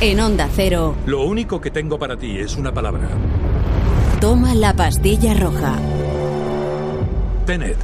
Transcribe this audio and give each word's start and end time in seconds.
En 0.00 0.20
Onda 0.20 0.48
Cero. 0.52 0.94
Lo 1.06 1.24
único 1.24 1.58
que 1.60 1.70
tengo 1.70 1.98
para 1.98 2.18
ti 2.18 2.38
es 2.38 2.56
una 2.56 2.72
palabra. 2.72 3.08
Toma 4.20 4.54
la 4.54 4.74
pastilla 4.74 5.32
roja. 5.32 5.78
Tenet. 7.46 7.78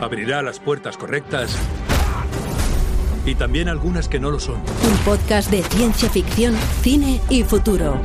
Abrirá 0.00 0.42
las 0.42 0.58
puertas 0.60 0.98
correctas 0.98 1.56
y 3.24 3.34
también 3.34 3.68
algunas 3.68 4.08
que 4.08 4.20
no 4.20 4.30
lo 4.30 4.38
son. 4.38 4.56
Un 4.56 4.96
podcast 5.04 5.50
de 5.50 5.62
ciencia 5.62 6.10
ficción, 6.10 6.54
cine 6.82 7.20
y 7.30 7.42
futuro. 7.42 7.96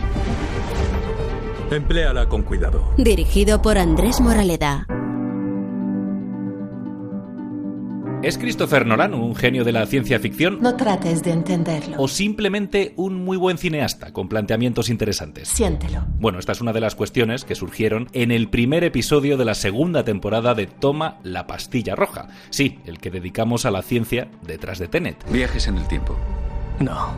Empléala 1.71 2.29
con 2.29 2.43
cuidado. 2.43 2.93
Dirigido 2.97 3.61
por 3.61 3.77
Andrés 3.77 4.21
Moraleda. 4.21 4.85
¿Es 8.25 8.39
Christopher 8.39 8.87
Nolan 8.87 9.13
un 9.13 9.35
genio 9.35 9.63
de 9.63 9.71
la 9.71 9.85
ciencia 9.85 10.19
ficción? 10.19 10.57
No 10.59 10.75
trates 10.75 11.21
de 11.21 11.29
entenderlo. 11.29 11.97
¿O 11.99 12.07
simplemente 12.07 12.91
un 12.95 13.23
muy 13.23 13.37
buen 13.37 13.59
cineasta 13.59 14.13
con 14.13 14.29
planteamientos 14.29 14.89
interesantes? 14.89 15.47
Siéntelo. 15.47 16.05
Bueno, 16.17 16.39
esta 16.39 16.53
es 16.53 16.59
una 16.59 16.73
de 16.73 16.81
las 16.81 16.95
cuestiones 16.95 17.45
que 17.45 17.53
surgieron 17.53 18.07
en 18.13 18.31
el 18.31 18.49
primer 18.49 18.83
episodio 18.83 19.37
de 19.37 19.45
la 19.45 19.53
segunda 19.53 20.03
temporada 20.03 20.55
de 20.55 20.65
Toma 20.65 21.19
la 21.21 21.45
pastilla 21.45 21.93
roja. 21.93 22.29
Sí, 22.49 22.79
el 22.87 22.97
que 22.97 23.11
dedicamos 23.11 23.67
a 23.67 23.69
la 23.69 23.83
ciencia 23.83 24.27
detrás 24.41 24.79
de 24.79 24.87
Tenet. 24.87 25.23
Viajes 25.31 25.67
en 25.67 25.77
el 25.77 25.87
tiempo. 25.87 26.17
No. 26.79 27.13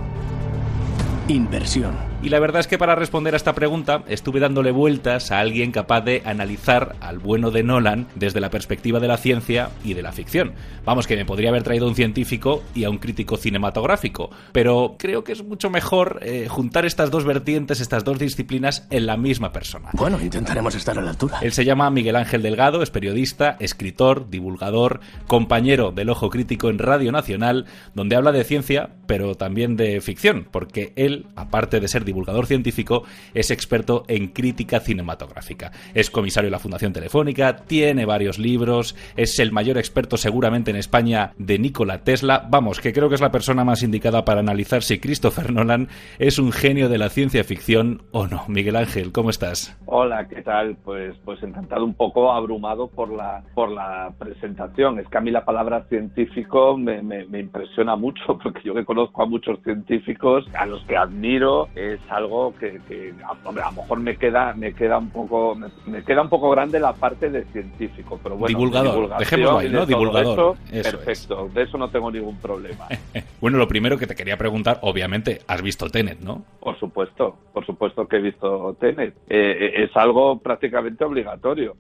Inversión. 1.30 1.96
Y 2.28 2.30
la 2.30 2.42
verdad 2.42 2.60
es 2.60 2.68
que 2.68 2.78
para 2.78 2.94
responder 2.94 3.36
a 3.36 3.38
esta 3.38 3.56
pregunta 3.56 4.04
estuve 4.10 4.42
dándole 4.42 4.72
vueltas 4.72 5.32
a 5.32 5.40
alguien 5.40 5.72
capaz 5.72 6.02
de 6.02 6.24
analizar 6.26 6.98
al 7.00 7.20
bueno 7.20 7.52
de 7.52 7.64
Nolan 7.64 8.06
desde 8.16 8.42
la 8.42 8.50
perspectiva 8.50 9.00
de 9.00 9.08
la 9.08 9.16
ciencia 9.16 9.70
y 9.86 9.94
de 9.94 10.02
la 10.02 10.12
ficción. 10.12 10.52
Vamos, 10.84 11.08
que 11.08 11.16
me 11.16 11.24
podría 11.24 11.52
haber 11.52 11.64
traído 11.64 11.88
un 11.88 11.96
científico 11.96 12.64
y 12.76 12.84
a 12.84 12.90
un 12.90 12.98
crítico 12.98 13.38
cinematográfico, 13.38 14.30
pero 14.52 14.98
creo 15.00 15.24
que 15.24 15.32
es 15.32 15.42
mucho 15.42 15.70
mejor 15.70 16.20
eh, 16.22 16.48
juntar 16.50 16.86
estas 16.86 17.12
dos 17.12 17.24
vertientes, 17.24 17.80
estas 17.80 18.04
dos 18.04 18.20
disciplinas 18.20 18.86
en 18.90 19.06
la 19.06 19.16
misma 19.16 19.54
persona. 19.54 19.92
Bueno, 19.94 20.20
intentaremos 20.22 20.76
estar 20.76 21.00
a 21.00 21.02
la 21.02 21.12
altura. 21.12 21.40
Él 21.42 21.54
se 21.54 21.64
llama 21.64 21.90
Miguel 21.92 22.18
Ángel 22.18 22.42
Delgado, 22.42 22.84
es 22.84 22.90
periodista, 22.90 23.56
escritor, 23.62 24.30
divulgador, 24.30 25.00
compañero 25.28 25.94
del 25.94 26.10
Ojo 26.10 26.30
Crítico 26.30 26.70
en 26.70 26.80
Radio 26.80 27.14
Nacional, 27.14 27.68
donde 27.96 28.18
habla 28.18 28.34
de 28.34 28.44
ciencia, 28.44 28.90
pero 29.06 29.36
también 29.36 29.78
de 29.78 30.02
ficción, 30.02 30.46
porque 30.52 30.92
él, 30.98 31.28
aparte 31.38 31.80
de 31.80 31.88
ser 31.88 32.04
divulgador 32.04 32.17
científico, 32.46 33.04
es 33.34 33.52
experto 33.52 34.04
en 34.08 34.28
crítica 34.28 34.80
cinematográfica. 34.80 35.72
Es 35.94 36.10
comisario 36.10 36.48
de 36.48 36.52
la 36.52 36.60
Fundación 36.60 36.94
Telefónica, 36.94 37.56
tiene 37.56 38.06
varios 38.06 38.40
libros, 38.40 38.96
es 39.16 39.40
el 39.40 39.52
mayor 39.52 39.78
experto 39.78 40.18
seguramente 40.18 40.72
en 40.72 40.78
España 40.78 41.34
de 41.38 41.60
Nikola 41.60 42.04
Tesla. 42.04 42.48
Vamos, 42.50 42.80
que 42.80 42.94
creo 42.94 43.10
que 43.10 43.16
es 43.16 43.22
la 43.22 43.32
persona 43.32 43.64
más 43.64 43.84
indicada 43.84 44.26
para 44.26 44.40
analizar 44.40 44.84
si 44.84 45.00
Christopher 45.00 45.52
Nolan 45.52 45.88
es 46.20 46.40
un 46.40 46.52
genio 46.52 46.90
de 46.90 46.98
la 46.98 47.10
ciencia 47.10 47.44
ficción 47.44 48.04
o 48.12 48.28
no. 48.28 48.44
Miguel 48.48 48.76
Ángel, 48.76 49.12
¿cómo 49.12 49.30
estás? 49.30 49.78
Hola, 49.86 50.28
¿qué 50.28 50.42
tal? 50.42 50.78
Pues, 50.84 51.16
pues 51.24 51.42
encantado, 51.44 51.86
un 51.86 51.94
poco 51.94 52.32
abrumado 52.32 52.88
por 52.88 53.12
la, 53.12 53.44
por 53.54 53.72
la 53.72 54.14
presentación. 54.18 55.00
Es 55.00 55.08
que 55.08 55.18
a 55.18 55.22
mí 55.22 55.32
la 55.32 55.46
palabra 55.46 55.86
científico 55.90 56.78
me, 56.78 57.02
me 57.02 57.40
impresiona 57.40 57.96
mucho, 57.96 58.38
porque 58.44 58.62
yo 58.64 58.74
que 58.74 58.86
conozco 58.86 59.24
a 59.24 59.26
muchos 59.26 59.60
científicos, 59.64 60.46
a 60.58 60.66
los 60.66 60.84
que 60.86 60.98
admiro, 60.98 61.70
es 62.04 62.12
algo 62.12 62.54
que, 62.60 62.80
que 62.88 63.14
hombre, 63.44 63.64
a 63.64 63.72
lo 63.72 63.82
mejor 63.82 64.00
me 64.00 64.16
queda, 64.18 64.54
me 64.54 64.74
queda 64.74 64.98
un 64.98 65.10
poco, 65.10 65.56
me, 65.56 65.68
me 65.86 66.04
queda 66.04 66.22
un 66.22 66.30
poco 66.30 66.50
grande 66.50 66.80
la 66.80 66.94
parte 66.94 67.30
de 67.30 67.44
científico, 67.46 68.20
pero 68.22 68.36
bueno, 68.36 68.48
divulgador, 68.48 69.18
dejémoslo 69.18 69.58
ahí, 69.60 69.70
¿no? 69.70 69.86
Divulgador. 69.86 70.34
eso, 70.34 70.58
Eso 70.72 70.98
perfecto, 70.98 71.50
de 71.54 71.64
eso 71.64 71.78
no 71.78 71.90
tengo 71.90 72.12
ningún 72.12 72.38
problema. 72.38 72.88
Bueno, 73.40 73.60
lo 73.60 73.68
primero 73.68 74.00
que 74.00 74.08
te 74.08 74.16
quería 74.16 74.36
preguntar, 74.36 74.80
obviamente, 74.82 75.42
has 75.48 75.62
visto 75.62 75.88
Tenet, 75.90 76.20
¿no? 76.22 76.44
Por 76.60 76.78
supuesto, 76.80 77.38
por 77.54 77.64
supuesto 77.66 78.08
que 78.08 78.18
he 78.18 78.22
visto 78.22 78.76
Tenet. 78.80 79.14
Eh, 79.30 79.84
es 79.84 79.96
algo 79.96 80.40
prácticamente 80.40 81.04
obligatorio. 81.04 81.76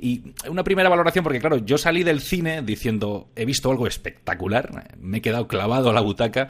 Y 0.00 0.22
una 0.48 0.64
primera 0.64 0.88
valoración, 0.88 1.22
porque 1.22 1.40
claro, 1.40 1.58
yo 1.58 1.76
salí 1.76 2.04
del 2.04 2.20
cine 2.20 2.62
diciendo, 2.62 3.28
he 3.36 3.44
visto 3.44 3.70
algo 3.70 3.86
espectacular, 3.86 4.94
me 4.98 5.18
he 5.18 5.20
quedado 5.20 5.46
clavado 5.46 5.90
a 5.90 5.92
la 5.92 6.00
butaca, 6.00 6.48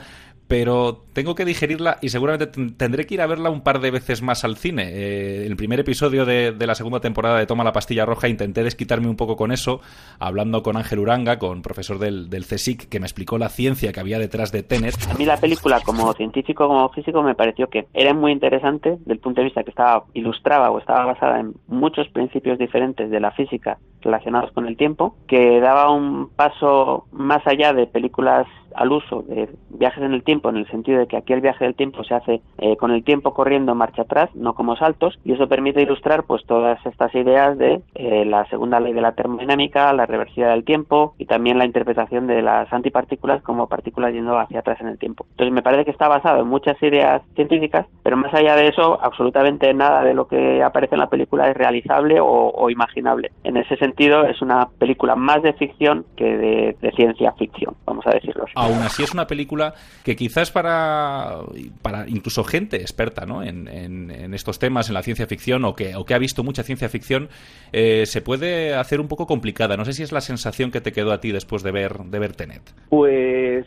pero 0.48 1.04
tengo 1.12 1.34
que 1.34 1.44
digerirla 1.44 1.98
y 2.00 2.08
seguramente 2.08 2.46
tendré 2.76 3.06
que 3.06 3.14
ir 3.14 3.20
a 3.20 3.26
verla 3.26 3.50
un 3.50 3.60
par 3.60 3.80
de 3.80 3.90
veces 3.90 4.22
más 4.22 4.44
al 4.44 4.56
cine. 4.56 4.84
Eh, 4.88 5.46
el 5.46 5.56
primer 5.56 5.78
episodio 5.80 6.24
de, 6.24 6.52
de, 6.52 6.66
la 6.66 6.74
segunda 6.74 7.00
temporada 7.00 7.38
de 7.38 7.46
Toma 7.46 7.64
la 7.64 7.72
pastilla 7.72 8.06
roja 8.06 8.28
intenté 8.28 8.62
desquitarme 8.62 9.08
un 9.08 9.16
poco 9.16 9.36
con 9.36 9.52
eso, 9.52 9.80
hablando 10.18 10.62
con 10.62 10.76
Ángel 10.76 11.00
Uranga, 11.00 11.38
con 11.38 11.60
profesor 11.60 11.98
del, 11.98 12.28
CSIC, 12.30 12.88
que 12.88 12.98
me 12.98 13.06
explicó 13.06 13.36
la 13.36 13.50
ciencia 13.50 13.92
que 13.92 14.00
había 14.00 14.18
detrás 14.18 14.50
de 14.50 14.62
Tenet. 14.62 14.94
A 15.10 15.14
mí 15.14 15.26
la 15.26 15.36
película, 15.36 15.80
como 15.84 16.12
científico, 16.14 16.66
como 16.66 16.88
físico, 16.90 17.22
me 17.22 17.34
pareció 17.34 17.68
que 17.68 17.86
era 17.92 18.14
muy 18.14 18.32
interesante 18.32 18.96
del 19.04 19.18
punto 19.18 19.42
de 19.42 19.46
vista 19.46 19.62
que 19.62 19.70
estaba 19.70 20.04
ilustraba 20.14 20.70
o 20.70 20.78
estaba 20.78 21.04
basada 21.04 21.40
en 21.40 21.54
muchos 21.66 22.08
principios 22.08 22.58
diferentes 22.58 23.10
de 23.10 23.20
la 23.20 23.32
física 23.32 23.78
relacionados 24.02 24.52
con 24.52 24.66
el 24.66 24.76
tiempo, 24.76 25.14
que 25.26 25.60
daba 25.60 25.90
un 25.90 26.28
paso 26.28 27.06
más 27.12 27.46
allá 27.46 27.72
de 27.72 27.86
películas 27.86 28.46
al 28.74 28.92
uso 28.92 29.22
de 29.22 29.48
viajes 29.70 30.02
en 30.02 30.12
el 30.12 30.22
tiempo, 30.22 30.48
en 30.48 30.56
el 30.56 30.68
sentido 30.68 31.00
de 31.00 31.06
que 31.06 31.16
aquí 31.16 31.32
el 31.32 31.40
viaje 31.40 31.64
del 31.64 31.74
tiempo 31.74 32.04
se 32.04 32.14
hace 32.14 32.40
eh, 32.58 32.76
con 32.76 32.92
el 32.92 33.02
tiempo 33.02 33.34
corriendo 33.34 33.74
marcha 33.74 34.02
atrás, 34.02 34.30
no 34.34 34.54
como 34.54 34.76
saltos, 34.76 35.18
y 35.24 35.32
eso 35.32 35.48
permite 35.48 35.82
ilustrar 35.82 36.24
pues 36.24 36.44
todas 36.46 36.84
estas 36.86 37.14
ideas 37.14 37.58
de 37.58 37.80
eh, 37.94 38.24
la 38.24 38.46
segunda 38.46 38.80
ley 38.80 38.92
de 38.92 39.00
la 39.00 39.12
termodinámica, 39.12 39.92
la 39.92 40.06
reversibilidad 40.06 40.54
del 40.54 40.64
tiempo 40.64 41.14
y 41.18 41.26
también 41.26 41.58
la 41.58 41.64
interpretación 41.64 42.26
de 42.26 42.42
las 42.42 42.72
antipartículas 42.72 43.42
como 43.42 43.68
partículas 43.68 44.12
yendo 44.12 44.38
hacia 44.38 44.60
atrás 44.60 44.80
en 44.80 44.88
el 44.88 44.98
tiempo. 44.98 45.26
Entonces 45.30 45.52
me 45.52 45.62
parece 45.62 45.84
que 45.84 45.90
está 45.90 46.08
basado 46.08 46.42
en 46.42 46.48
muchas 46.48 46.80
ideas 46.82 47.22
científicas, 47.34 47.86
pero 48.02 48.16
más 48.16 48.32
allá 48.32 48.56
de 48.56 48.68
eso, 48.68 48.98
absolutamente 49.02 49.72
nada 49.74 50.02
de 50.02 50.14
lo 50.14 50.28
que 50.28 50.62
aparece 50.62 50.94
en 50.94 51.00
la 51.00 51.10
película 51.10 51.50
es 51.50 51.56
realizable 51.56 52.18
o, 52.20 52.70
imaginable. 52.70 53.30
En 53.44 53.56
ese 53.56 53.76
es 53.96 54.42
una 54.42 54.68
película 54.78 55.14
más 55.16 55.42
de 55.42 55.52
ficción 55.52 56.04
que 56.16 56.24
de, 56.24 56.76
de 56.80 56.92
ciencia 56.92 57.32
ficción, 57.32 57.74
vamos 57.84 58.06
a 58.06 58.10
decirlo 58.10 58.44
así. 58.44 58.52
Aún 58.56 58.78
así 58.82 59.02
es 59.02 59.12
una 59.12 59.26
película 59.26 59.74
que 60.04 60.16
quizás 60.16 60.50
para, 60.50 61.38
para 61.82 62.08
incluso 62.08 62.44
gente 62.44 62.76
experta 62.76 63.26
¿no? 63.26 63.42
en, 63.42 63.68
en, 63.68 64.10
en, 64.10 64.34
estos 64.34 64.58
temas, 64.58 64.88
en 64.88 64.94
la 64.94 65.02
ciencia 65.02 65.26
ficción, 65.26 65.64
o 65.64 65.74
que, 65.74 65.96
o 65.96 66.04
que 66.04 66.14
ha 66.14 66.18
visto 66.18 66.42
mucha 66.44 66.62
ciencia 66.62 66.88
ficción, 66.88 67.28
eh, 67.72 68.06
se 68.06 68.22
puede 68.22 68.74
hacer 68.74 69.00
un 69.00 69.08
poco 69.08 69.26
complicada. 69.26 69.76
No 69.76 69.84
sé 69.84 69.92
si 69.92 70.02
es 70.02 70.12
la 70.12 70.20
sensación 70.20 70.70
que 70.70 70.80
te 70.80 70.92
quedó 70.92 71.12
a 71.12 71.20
ti 71.20 71.32
después 71.32 71.62
de 71.62 71.72
ver, 71.72 71.98
de 71.98 72.18
ver 72.18 72.34
Tenet. 72.34 72.62
Pues 72.90 73.66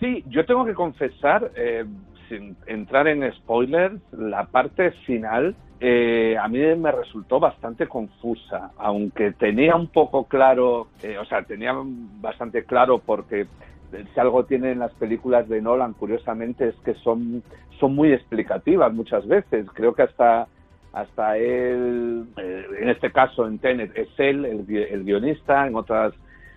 sí, 0.00 0.24
yo 0.28 0.44
tengo 0.46 0.64
que 0.64 0.74
confesar, 0.74 1.50
eh, 1.56 1.84
sin 2.28 2.56
entrar 2.66 3.08
en 3.08 3.30
spoilers, 3.32 4.00
la 4.12 4.46
parte 4.46 4.92
final 5.06 5.54
eh, 5.80 6.36
a 6.40 6.48
mí 6.48 6.58
me 6.76 6.90
resultó 6.90 7.38
bastante 7.38 7.86
confusa, 7.86 8.72
aunque 8.78 9.32
tenía 9.32 9.76
un 9.76 9.86
poco 9.88 10.24
claro, 10.24 10.88
eh, 11.02 11.18
o 11.18 11.24
sea, 11.24 11.42
tenía 11.42 11.72
bastante 12.20 12.64
claro 12.64 12.98
porque 12.98 13.46
si 13.90 14.20
algo 14.20 14.44
tienen 14.44 14.80
las 14.80 14.92
películas 14.94 15.48
de 15.48 15.62
Nolan, 15.62 15.94
curiosamente, 15.94 16.68
es 16.68 16.74
que 16.84 16.94
son, 16.94 17.42
son 17.78 17.94
muy 17.94 18.12
explicativas 18.12 18.92
muchas 18.92 19.26
veces. 19.26 19.66
Creo 19.72 19.94
que 19.94 20.02
hasta, 20.02 20.46
hasta 20.92 21.38
él, 21.38 22.26
eh, 22.36 22.66
en 22.80 22.88
este 22.88 23.10
caso 23.12 23.46
en 23.46 23.58
Tenet, 23.58 23.96
es 23.96 24.08
él 24.18 24.44
el, 24.44 24.76
el 24.76 25.04
guionista, 25.04 25.66
en 25.66 25.76
otras 25.76 26.12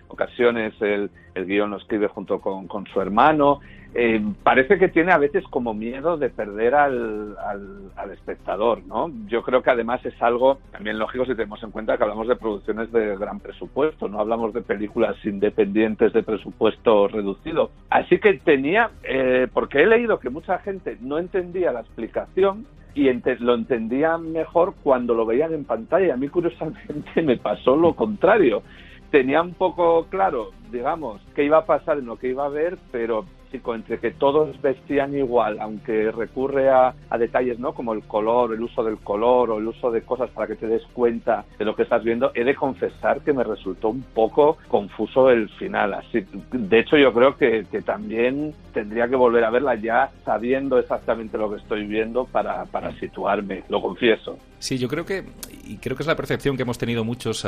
ocasiones 0.08 0.74
el, 0.80 1.10
el 1.34 1.46
guion 1.46 1.70
lo 1.70 1.78
escribe 1.78 2.08
junto 2.08 2.40
con, 2.40 2.66
con 2.66 2.86
su 2.86 3.00
hermano. 3.00 3.60
Eh, 3.94 4.22
parece 4.42 4.78
que 4.78 4.88
tiene 4.88 5.12
a 5.12 5.18
veces 5.18 5.44
como 5.50 5.74
miedo 5.74 6.16
de 6.16 6.30
perder 6.30 6.74
al, 6.74 7.36
al, 7.38 7.90
al, 7.94 8.10
espectador, 8.10 8.82
¿no? 8.86 9.10
Yo 9.26 9.42
creo 9.42 9.62
que 9.62 9.70
además 9.70 10.04
es 10.06 10.20
algo 10.22 10.58
también 10.70 10.98
lógico 10.98 11.26
si 11.26 11.34
tenemos 11.34 11.62
en 11.62 11.72
cuenta 11.72 11.98
que 11.98 12.04
hablamos 12.04 12.26
de 12.26 12.36
producciones 12.36 12.90
de 12.90 13.16
gran 13.18 13.40
presupuesto, 13.40 14.08
no 14.08 14.18
hablamos 14.18 14.54
de 14.54 14.62
películas 14.62 15.16
independientes 15.24 16.14
de 16.14 16.22
presupuesto 16.22 17.06
reducido. 17.08 17.70
Así 17.90 18.18
que 18.18 18.34
tenía, 18.38 18.90
eh, 19.02 19.46
porque 19.52 19.82
he 19.82 19.86
leído 19.86 20.18
que 20.18 20.30
mucha 20.30 20.58
gente 20.60 20.96
no 21.02 21.18
entendía 21.18 21.72
la 21.72 21.80
explicación 21.80 22.66
y 22.94 23.10
lo 23.40 23.54
entendía 23.54 24.18
mejor 24.18 24.74
cuando 24.82 25.14
lo 25.14 25.26
veían 25.26 25.52
en 25.52 25.64
pantalla. 25.64 26.14
A 26.14 26.16
mí 26.16 26.28
curiosamente 26.28 27.22
me 27.22 27.36
pasó 27.36 27.76
lo 27.76 27.94
contrario. 27.94 28.62
Tenía 29.10 29.42
un 29.42 29.52
poco 29.52 30.06
claro, 30.06 30.50
digamos, 30.70 31.20
qué 31.34 31.44
iba 31.44 31.58
a 31.58 31.66
pasar 31.66 31.98
en 31.98 32.06
lo 32.06 32.16
que 32.16 32.28
iba 32.28 32.46
a 32.46 32.48
ver, 32.48 32.78
pero 32.90 33.26
entre 33.74 33.98
que 33.98 34.10
todos 34.10 34.60
vestían 34.60 35.16
igual, 35.16 35.58
aunque 35.60 36.10
recurre 36.10 36.70
a, 36.70 36.94
a, 37.10 37.18
detalles, 37.18 37.58
¿no? 37.58 37.72
Como 37.72 37.92
el 37.92 38.02
color, 38.02 38.52
el 38.52 38.62
uso 38.62 38.82
del 38.82 38.98
color 38.98 39.50
o 39.50 39.58
el 39.58 39.68
uso 39.68 39.90
de 39.90 40.02
cosas 40.02 40.30
para 40.30 40.46
que 40.46 40.56
te 40.56 40.66
des 40.66 40.82
cuenta 40.92 41.44
de 41.58 41.64
lo 41.64 41.74
que 41.76 41.82
estás 41.82 42.02
viendo, 42.02 42.32
he 42.34 42.44
de 42.44 42.54
confesar 42.54 43.20
que 43.20 43.32
me 43.32 43.44
resultó 43.44 43.88
un 43.90 44.02
poco 44.02 44.58
confuso 44.68 45.30
el 45.30 45.48
final. 45.50 45.94
Así, 45.94 46.24
de 46.52 46.78
hecho, 46.78 46.96
yo 46.96 47.12
creo 47.12 47.36
que, 47.36 47.66
que 47.70 47.82
también 47.82 48.54
tendría 48.72 49.08
que 49.08 49.16
volver 49.16 49.44
a 49.44 49.50
verla 49.50 49.74
ya 49.74 50.10
sabiendo 50.24 50.78
exactamente 50.78 51.38
lo 51.38 51.50
que 51.50 51.56
estoy 51.56 51.86
viendo 51.86 52.24
para, 52.24 52.64
para 52.66 52.92
situarme, 52.98 53.64
lo 53.68 53.80
confieso. 53.80 54.38
Sí, 54.62 54.78
yo 54.78 54.86
creo 54.86 55.04
que 55.04 55.24
y 55.66 55.78
creo 55.78 55.96
que 55.96 56.04
es 56.04 56.06
la 56.06 56.14
percepción 56.14 56.56
que 56.56 56.62
hemos 56.62 56.78
tenido 56.78 57.02
muchos 57.02 57.44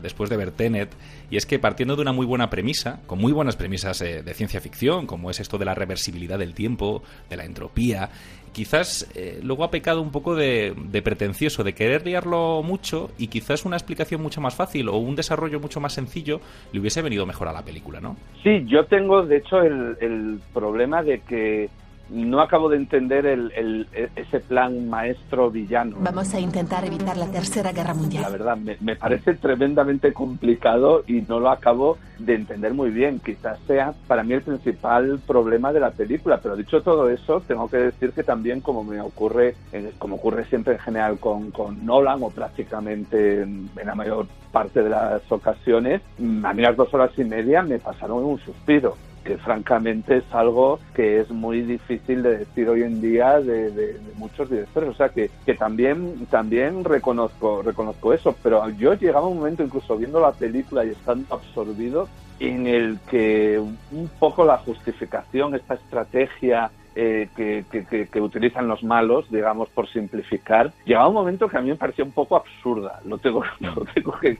después 0.00 0.30
de 0.30 0.38
ver 0.38 0.50
Tenet, 0.50 0.88
y 1.30 1.36
es 1.36 1.44
que 1.44 1.58
partiendo 1.58 1.94
de 1.94 2.00
una 2.00 2.12
muy 2.12 2.24
buena 2.24 2.48
premisa, 2.48 3.00
con 3.06 3.18
muy 3.18 3.32
buenas 3.32 3.54
premisas 3.54 4.00
eh, 4.00 4.22
de 4.22 4.32
ciencia 4.32 4.62
ficción, 4.62 5.06
como 5.06 5.30
es 5.30 5.40
esto 5.40 5.58
de 5.58 5.66
la 5.66 5.74
reversibilidad 5.74 6.38
del 6.38 6.54
tiempo, 6.54 7.02
de 7.28 7.36
la 7.36 7.44
entropía, 7.44 8.08
quizás 8.52 9.10
eh, 9.14 9.40
luego 9.42 9.64
ha 9.64 9.70
pecado 9.70 10.00
un 10.00 10.10
poco 10.10 10.34
de, 10.34 10.74
pretencioso, 11.04 11.64
de 11.64 11.74
querer 11.74 12.06
liarlo 12.06 12.62
mucho 12.62 13.10
y 13.18 13.26
quizás 13.26 13.66
una 13.66 13.76
explicación 13.76 14.22
mucho 14.22 14.40
más 14.40 14.54
fácil 14.54 14.88
o 14.88 14.96
un 14.96 15.16
desarrollo 15.16 15.60
mucho 15.60 15.80
más 15.80 15.92
sencillo 15.92 16.40
le 16.72 16.80
hubiese 16.80 17.02
venido 17.02 17.26
mejor 17.26 17.48
a 17.48 17.52
la 17.52 17.62
película, 17.62 18.00
¿no? 18.00 18.16
Sí, 18.42 18.64
yo 18.66 18.86
tengo 18.86 19.22
de 19.26 19.36
hecho 19.36 19.60
el 19.60 20.40
problema 20.54 21.02
de 21.02 21.20
que 21.20 21.68
no 22.10 22.40
acabo 22.40 22.68
de 22.68 22.76
entender 22.76 23.26
el, 23.26 23.86
ese 24.14 24.40
plan 24.40 24.88
maestro 24.88 25.50
villano. 25.50 25.96
Vamos 26.00 26.34
a 26.34 26.40
intentar 26.40 26.84
evitar 26.84 27.16
la 27.16 27.26
Tercera 27.30 27.72
Guerra 27.72 27.94
Mundial. 27.94 28.22
La 28.22 28.28
verdad, 28.28 28.56
me, 28.56 28.96
parece 28.96 29.34
tremendamente 29.34 30.12
complicado 30.12 31.02
y 31.06 31.22
no 31.22 31.40
lo 31.40 31.50
acabo 31.50 31.98
de 32.18 32.34
entender 32.34 32.74
muy 32.74 32.90
bien. 32.90 33.20
Quizás 33.20 33.58
sea 33.66 33.94
para 34.06 34.22
mí 34.22 34.34
el 34.34 34.42
principal 34.42 35.20
problema 35.26 35.72
de 35.72 35.80
la 35.80 35.90
película, 35.90 36.40
pero 36.42 36.56
dicho 36.56 36.82
todo 36.82 37.08
eso, 37.08 37.40
tengo 37.46 37.68
que 37.68 37.78
decir 37.78 38.12
que 38.12 38.22
también, 38.22 38.60
como 38.60 38.84
me 38.84 39.00
ocurre, 39.00 39.56
como 39.98 40.16
ocurre 40.16 40.44
siempre 40.46 40.74
en 40.74 40.80
general 40.80 41.18
con, 41.18 41.50
con 41.50 41.84
Nolan 41.84 42.22
o 42.22 42.30
prácticamente 42.30 43.42
en 43.42 43.70
la 43.84 43.94
mayor 43.94 44.26
parte 44.52 44.82
de 44.82 44.90
las 44.90 45.20
ocasiones, 45.30 46.02
a 46.44 46.52
mí 46.52 46.62
las 46.62 46.76
dos 46.76 46.92
horas 46.94 47.10
y 47.18 47.24
media 47.24 47.62
me 47.62 47.78
pasaron 47.78 48.22
un 48.24 48.38
suspiro 48.38 48.96
que 49.24 49.38
francamente 49.38 50.18
es 50.18 50.24
algo 50.32 50.78
que 50.94 51.20
es 51.20 51.30
muy 51.30 51.62
difícil 51.62 52.22
de 52.22 52.38
decir 52.38 52.68
hoy 52.68 52.82
en 52.82 53.00
día 53.00 53.40
de, 53.40 53.98
muchos 54.16 54.50
directores. 54.50 54.90
O 54.90 54.94
sea 54.94 55.08
que, 55.08 55.30
que, 55.44 55.54
también, 55.54 56.26
también 56.30 56.84
reconozco, 56.84 57.62
reconozco 57.62 58.12
eso, 58.12 58.36
pero 58.42 58.68
yo 58.70 58.94
llegaba 58.94 59.26
un 59.26 59.38
momento 59.38 59.62
incluso 59.62 59.96
viendo 59.96 60.20
la 60.20 60.32
película 60.32 60.84
y 60.84 60.90
estando 60.90 61.34
absorbido 61.34 62.08
en 62.40 62.66
el 62.66 62.98
que 63.10 63.58
un 63.58 64.10
poco 64.18 64.44
la 64.44 64.58
justificación, 64.58 65.54
esta 65.54 65.74
estrategia 65.74 66.70
eh, 66.96 67.28
que, 67.34 67.64
que, 68.10 68.20
utilizan 68.20 68.68
los 68.68 68.84
malos, 68.84 69.28
digamos, 69.28 69.68
por 69.70 69.88
simplificar, 69.88 70.72
llegaba 70.84 71.08
un 71.08 71.14
momento 71.14 71.48
que 71.48 71.56
a 71.56 71.60
mí 71.60 71.70
me 71.70 71.74
parecía 71.74 72.04
un 72.04 72.12
poco 72.12 72.36
absurda, 72.36 73.00
lo 73.04 73.18
tengo, 73.18 73.42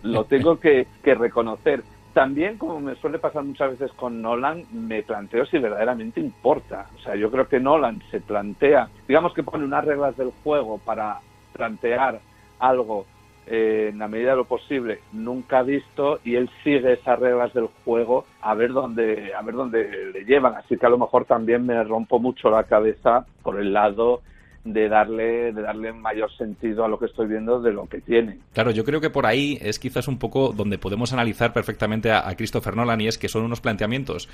lo 0.03 0.25
tengo, 0.25 0.61
que, 0.61 0.87
reconocer. 1.05 1.83
También, 2.15 2.59
como 2.59 2.81
me 2.81 2.95
suele 2.95 3.19
pasar 3.19 3.43
muchas 3.43 3.73
veces 3.73 3.93
con 3.97 4.23
Nolan, 4.23 4.63
me 4.73 5.03
planteo 5.03 5.45
si 5.47 5.59
verdaderamente 5.59 6.21
importa. 6.21 6.87
O 6.97 7.01
sea, 7.01 7.17
yo 7.17 7.29
creo 7.29 7.49
que 7.49 7.59
Nolan 7.59 8.01
se 8.13 8.21
plantea, 8.21 8.89
digamos 9.09 9.35
que 9.35 9.43
pone 9.43 9.65
unas 9.65 9.85
reglas 9.85 10.17
del 10.17 10.31
juego 10.45 10.79
para 10.79 11.19
plantear 11.53 12.21
algo 12.61 13.05
eh, 13.47 13.91
en 13.93 13.99
la 13.99 14.07
medida 14.07 14.31
de 14.31 14.37
lo 14.37 14.45
posible 14.45 15.01
nunca 15.13 15.63
visto 15.63 16.21
y 16.25 16.37
él 16.37 16.49
sigue 16.63 16.95
esas 16.95 17.19
reglas 17.19 17.53
del 17.53 17.69
juego 17.85 18.25
a 18.41 18.55
ver 18.55 18.73
dónde 18.73 19.35
a 19.35 19.43
ver 19.43 19.55
dónde 19.55 20.13
le 20.15 20.25
llevan 20.25 20.55
así 20.55 20.79
que 20.79 20.87
a 20.87 20.89
lo 20.89 20.97
mejor 20.97 21.27
también 21.27 21.67
me 21.67 21.85
rompo 21.85 22.19
mucho 22.19 22.49
la 22.49 22.65
cabeza 22.65 23.27
por 23.43 23.61
el 23.61 23.75
lado 23.75 24.23
de 24.65 24.89
darle, 24.89 25.53
de 25.53 25.63
darle 25.63 25.93
mayor 25.93 26.35
sentido 26.37 26.85
a 26.85 26.89
lo 26.89 26.99
que 26.99 27.05
estoy 27.07 27.27
viendo 27.27 27.61
de 27.61 27.73
lo 27.73 27.87
que 27.87 28.01
tiene. 28.01 28.39
Claro, 28.55 28.71
yo 28.71 28.85
creo 28.85 29.01
que 29.01 29.11
por 29.11 29.27
ahí 29.27 29.59
es 29.61 29.79
quizás 29.79 30.09
un 30.09 30.19
poco 30.19 30.53
donde 30.53 30.79
podemos 30.79 31.13
analizar 31.13 31.53
perfectamente 31.53 32.11
a, 32.11 32.35
Christopher 32.35 32.75
Nolan 32.75 33.01
y 33.01 33.07
es 33.07 33.19
que 33.19 33.29
son 33.29 33.45
unos 33.45 33.61
planteamientos 33.61 34.29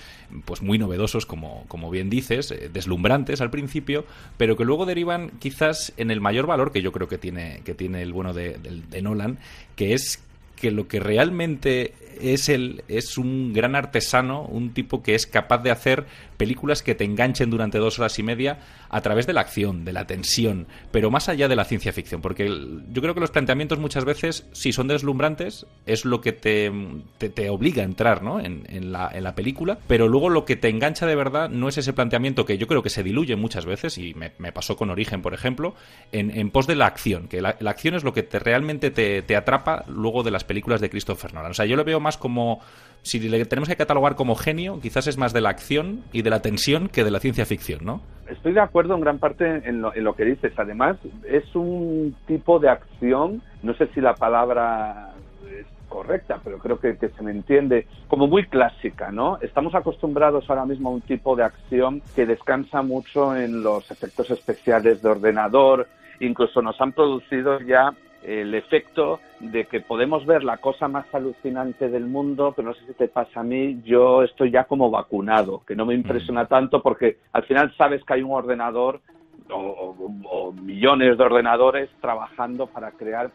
pues 0.45 0.63
muy 0.63 0.79
novedosos, 0.79 1.27
como, 1.27 1.65
como 1.69 1.91
bien 1.91 2.09
dices, 2.09 2.53
eh, 2.53 2.71
deslumbrantes 2.73 3.41
al 3.41 3.51
principio, 3.51 4.05
pero 4.37 4.57
que 4.57 4.65
luego 4.65 4.87
derivan 4.87 5.31
quizás 5.41 5.93
en 5.97 6.11
el 6.11 6.21
mayor 6.21 6.47
valor 6.47 6.73
que 6.73 6.81
yo 6.81 6.93
creo 6.93 7.09
que 7.09 7.19
tiene, 7.19 7.61
que 7.65 7.75
tiene 7.75 8.03
el 8.03 8.13
bueno 8.13 8.33
de, 8.33 8.57
de 8.57 9.03
Nolan, 9.03 9.39
que 9.75 9.95
es 9.95 10.25
que 10.61 10.71
lo 10.71 10.87
que 10.87 11.01
realmente 11.01 11.95
es, 12.21 12.49
el, 12.49 12.85
es 12.89 13.19
un 13.19 13.53
gran 13.53 13.75
artesano, 13.75 14.43
un 14.43 14.73
tipo 14.73 15.03
que 15.03 15.15
es 15.15 15.27
capaz 15.27 15.59
de 15.59 15.71
hacer 15.71 16.07
películas 16.37 16.83
que 16.83 16.95
te 16.95 17.05
enganchen 17.05 17.51
durante 17.51 17.77
dos 17.77 17.99
horas 17.99 18.19
y 18.19 18.23
media 18.23 18.61
a 18.89 19.03
través 19.03 19.27
de 19.27 19.35
la 19.35 19.43
acción, 19.43 19.85
de 19.85 19.93
la 19.93 20.07
tensión, 20.07 20.67
pero 20.91 21.11
más 21.11 21.29
allá 21.29 21.49
de 21.49 21.55
la 21.55 21.65
ciencia 21.65 21.93
ficción, 21.93 22.23
porque 22.23 22.49
yo 22.49 23.03
creo 23.03 23.13
que 23.13 23.21
los 23.21 23.31
planteamientos 23.31 23.79
muchas 23.79 24.07
veces, 24.07 24.47
si 24.53 24.73
son 24.73 24.89
deslumbrantes, 24.89 25.67
es 25.85 26.07
lo 26.07 26.23
que 26.23 26.33
te, 26.33 26.73
te, 27.19 27.51
obliga 27.51 27.83
a 27.83 27.85
entrar 27.85 28.23
¿no? 28.23 28.41
en, 28.41 28.65
la, 28.91 29.11
en, 29.13 29.23
la, 29.23 29.35
película, 29.35 29.79
pero 29.87 30.09
luego 30.09 30.31
lo 30.31 30.47
que 30.47 30.57
te 30.57 30.71
engancha 30.71 31.07
de 31.07 31.15
verdad 31.15 31.51
no 31.51 31.69
es 31.69 31.77
ese 31.77 31.93
planteamiento 31.93 32.47
que 32.47 32.57
yo 32.57 32.67
creo 32.67 32.83
que 32.83 32.91
se 32.91 33.03
diluye 33.03 33.37
muchas 33.37 33.67
veces, 33.67 33.99
y 33.99 34.15
me, 34.15 34.31
pasó 34.51 34.77
con 34.77 34.89
Origen, 34.89 35.21
por 35.21 35.35
ejemplo, 35.35 35.75
en, 36.11 36.31
en 36.31 36.51
pos 36.51 36.67
de 36.67 36.75
la 36.75 36.87
acción, 36.87 37.29
que 37.29 37.43
la, 37.43 37.51
acción 37.67 37.95
es 37.95 38.03
lo 38.03 38.15
que 38.15 38.23
te, 38.23 38.39
realmente 38.39 38.91
te, 38.91 39.21
te 39.21 39.37
atrapa 39.37 39.85
luego 39.89 40.23
de 40.23 40.31
las 40.31 40.45
películas 40.45 40.81
de 40.81 40.89
Christopher 40.89 41.35
Nolan. 41.35 41.51
O 41.51 41.55
sea, 41.55 41.67
yo 41.67 41.77
lo 41.77 41.85
veo 41.85 42.00
más 42.01 42.17
como 42.17 42.61
si 43.03 43.19
le 43.19 43.45
tenemos 43.47 43.69
que 43.69 43.77
catalogar 43.77 44.15
como 44.15 44.35
genio, 44.35 44.79
quizás 44.81 45.07
es 45.07 45.17
más 45.17 45.33
de 45.33 45.41
la 45.41 45.51
acción 45.51 46.03
y 46.13 46.23
de 46.23 46.31
la 46.31 46.43
tensión 46.43 46.89
que 46.89 47.05
de 47.05 47.11
la 47.11 47.21
ciencia 47.21 47.47
ficción, 47.47 47.85
¿no? 47.85 48.03
Estoy 48.29 48.53
de 48.53 48.61
acuerdo 48.61 48.95
en 48.95 49.01
gran 49.01 49.19
parte 49.19 49.63
en 49.65 49.83
lo, 49.83 50.15
que 50.15 50.25
dices. 50.25 50.53
Además, 50.57 50.97
es 51.25 51.45
un 51.55 52.15
tipo 52.27 52.59
de 52.59 52.69
acción, 52.69 53.43
no 53.63 53.75
sé 53.75 53.89
si 53.89 54.01
la 54.01 54.15
palabra 54.15 55.13
es 55.51 55.67
correcta, 55.89 56.41
pero 56.45 56.59
creo 56.59 56.79
que, 56.79 56.97
que, 56.97 57.09
se 57.09 57.23
me 57.23 57.33
entiende, 57.33 57.87
como 58.07 58.29
muy 58.29 58.47
clásica, 58.47 59.11
¿no? 59.11 59.39
Estamos 59.41 59.75
acostumbrados 59.75 60.49
ahora 60.49 60.65
mismo 60.65 60.91
a 60.91 60.93
un 60.93 61.01
tipo 61.01 61.35
de 61.35 61.43
acción 61.43 62.03
que 62.15 62.27
descansa 62.27 62.83
mucho 62.83 63.35
en 63.37 63.65
los 63.65 63.91
efectos 63.91 64.31
especiales 64.31 65.03
de 65.03 65.09
ordenador, 65.09 65.89
incluso 66.21 66.63
nos 66.63 66.81
han 66.81 66.93
producido 66.93 67.59
ya 67.61 67.93
el 68.23 68.55
efecto 68.55 69.21
de 69.41 69.65
que 69.67 69.81
podemos 69.81 70.27
ver 70.27 70.45
la 70.45 70.59
cosa 70.59 70.89
más 70.89 71.07
alucinante 71.15 71.89
del 71.89 72.07
mundo, 72.07 72.53
pero 72.55 72.69
no 72.69 72.75
sé 72.75 72.87
si 72.87 72.93
te 72.93 73.09
pasa 73.09 73.41
a 73.41 73.45
mí, 73.45 73.81
yo 73.85 74.23
estoy 74.23 74.51
ya 74.51 74.65
como 74.65 74.91
vacunado, 74.91 75.63
que 75.67 75.75
no 75.75 75.87
me 75.87 75.95
impresiona 75.95 76.45
mm. 76.45 76.49
tanto 76.49 76.83
porque 76.83 77.19
al 77.33 77.45
final 77.45 77.75
sabes 77.77 78.05
que 78.05 78.15
hay 78.15 78.23
un 78.23 78.33
ordenador 78.33 79.01
o, 79.53 80.53
millones 80.63 81.19
de 81.19 81.25
ordenadores 81.25 81.91
trabajando 82.01 82.67
para 82.67 82.93
crear 82.93 83.31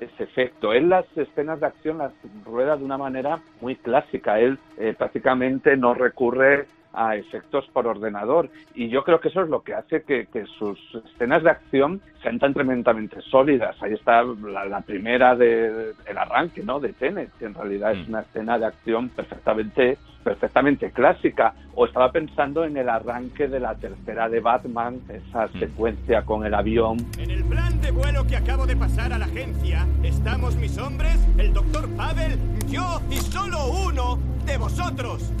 ese 0.00 0.24
efecto. 0.24 0.72
Él 0.72 0.88
las 0.88 1.04
escenas 1.16 1.60
de 1.60 1.66
acción 1.66 1.98
las 1.98 2.12
rueda 2.44 2.76
de 2.76 2.84
una 2.84 2.96
manera 2.96 3.40
muy 3.60 3.76
clásica. 3.76 4.40
Él 4.40 4.58
eh, 4.78 4.94
prácticamente 4.96 5.76
no 5.76 5.94
recurre 5.94 6.66
a 6.92 7.16
efectos 7.16 7.66
por 7.72 7.86
ordenador. 7.86 8.50
Y 8.74 8.88
yo 8.88 9.04
creo 9.04 9.20
que 9.20 9.28
eso 9.28 9.42
es 9.42 9.48
lo 9.48 9.62
que 9.62 9.74
hace 9.74 10.02
que, 10.02 10.26
sus 10.58 10.78
escenas 11.12 11.42
de 11.42 11.50
acción 11.50 12.00
sean 12.22 12.38
tan 12.38 12.52
tremendamente 12.52 13.20
sólidas. 13.22 13.76
Ahí 13.82 13.94
está 13.94 14.22
la, 14.22 14.80
primera 14.80 15.34
de, 15.34 15.92
el 16.06 16.18
arranque, 16.18 16.62
¿no? 16.62 16.80
De 16.80 16.92
Tenet, 16.92 17.30
que 17.38 17.46
en 17.46 17.54
realidad 17.54 17.92
es 17.92 18.06
mm. 18.06 18.10
una 18.10 18.20
escena 18.20 18.58
de 18.58 18.66
acción 18.66 19.08
perfectamente 19.10 19.98
perfectamente 20.22 20.90
clásica. 20.90 21.54
O 21.74 21.86
estaba 21.86 22.12
pensando 22.12 22.64
en 22.64 22.76
el 22.76 22.88
arranque 22.88 23.48
de 23.48 23.60
la 23.60 23.74
tercera 23.74 24.28
de 24.28 24.40
Batman, 24.40 25.00
esa 25.08 25.46
mm. 25.46 25.58
secuencia 25.58 26.22
con 26.22 26.44
el 26.44 26.54
avión. 26.54 26.98
En 27.18 27.30
el 27.30 27.44
plan 27.44 27.80
de 27.80 27.90
vuelo 27.90 28.26
que 28.26 28.36
acabo 28.36 28.66
de 28.66 28.76
pasar 28.76 29.12
a 29.12 29.18
la 29.18 29.26
agencia, 29.26 29.86
estamos 30.02 30.56
mis 30.56 30.76
hombres, 30.78 31.16
el 31.38 31.52
doctor 31.52 31.88
Pavel, 31.96 32.38
yo 32.68 33.00
y 33.10 33.16
solo 33.16 33.58
uno 33.88 34.18
de 34.44 34.58
vosotros. 34.58 35.32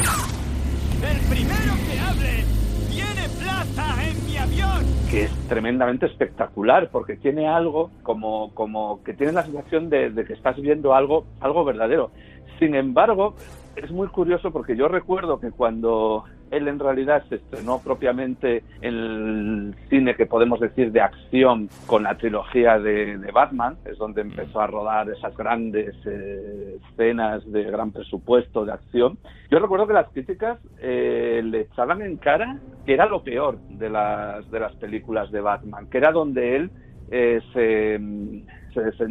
El 0.00 1.18
primero 1.28 1.74
que 1.86 1.98
hable 1.98 2.44
tiene 2.90 3.28
plaza 3.38 4.08
en 4.08 4.26
mi 4.26 4.36
avión. 4.36 4.84
Que 5.10 5.24
es 5.24 5.30
tremendamente 5.48 6.06
espectacular 6.06 6.90
porque 6.90 7.16
tiene 7.16 7.48
algo 7.48 7.90
como, 8.02 8.54
como 8.54 9.02
que 9.02 9.14
tiene 9.14 9.32
la 9.32 9.42
sensación 9.44 9.90
de, 9.90 10.10
de 10.10 10.24
que 10.24 10.34
estás 10.34 10.60
viendo 10.60 10.94
algo, 10.94 11.26
algo 11.40 11.64
verdadero. 11.64 12.10
Sin 12.58 12.74
embargo, 12.74 13.34
es 13.76 13.90
muy 13.90 14.08
curioso 14.08 14.50
porque 14.50 14.76
yo 14.76 14.88
recuerdo 14.88 15.40
que 15.40 15.50
cuando 15.50 16.24
él 16.50 16.68
en 16.68 16.78
realidad 16.78 17.24
se 17.28 17.36
estrenó 17.36 17.80
propiamente 17.82 18.62
en 18.80 18.94
el 18.94 19.74
cine 19.88 20.14
que 20.14 20.26
podemos 20.26 20.60
decir 20.60 20.92
de 20.92 21.00
acción 21.00 21.68
con 21.86 22.02
la 22.02 22.16
trilogía 22.16 22.78
de, 22.78 23.30
Batman, 23.32 23.76
es 23.84 23.96
donde 23.96 24.22
empezó 24.22 24.60
a 24.60 24.66
rodar 24.66 25.08
esas 25.08 25.36
grandes 25.36 25.94
eh, 26.04 26.78
escenas 26.90 27.50
de 27.50 27.64
gran 27.64 27.92
presupuesto 27.92 28.64
de 28.64 28.72
acción. 28.72 29.18
Yo 29.50 29.58
recuerdo 29.60 29.86
que 29.86 29.92
las 29.92 30.08
críticas 30.10 30.58
eh, 30.80 31.40
le 31.44 31.60
echaban 31.62 32.02
en 32.02 32.16
cara 32.16 32.58
que 32.84 32.94
era 32.94 33.06
lo 33.06 33.22
peor 33.22 33.58
de 33.68 33.88
las, 33.88 34.50
de 34.50 34.60
las 34.60 34.74
películas 34.76 35.30
de 35.30 35.40
Batman, 35.40 35.88
que 35.88 35.98
era 35.98 36.10
donde 36.10 36.56
él 36.56 36.70
eh, 37.10 37.40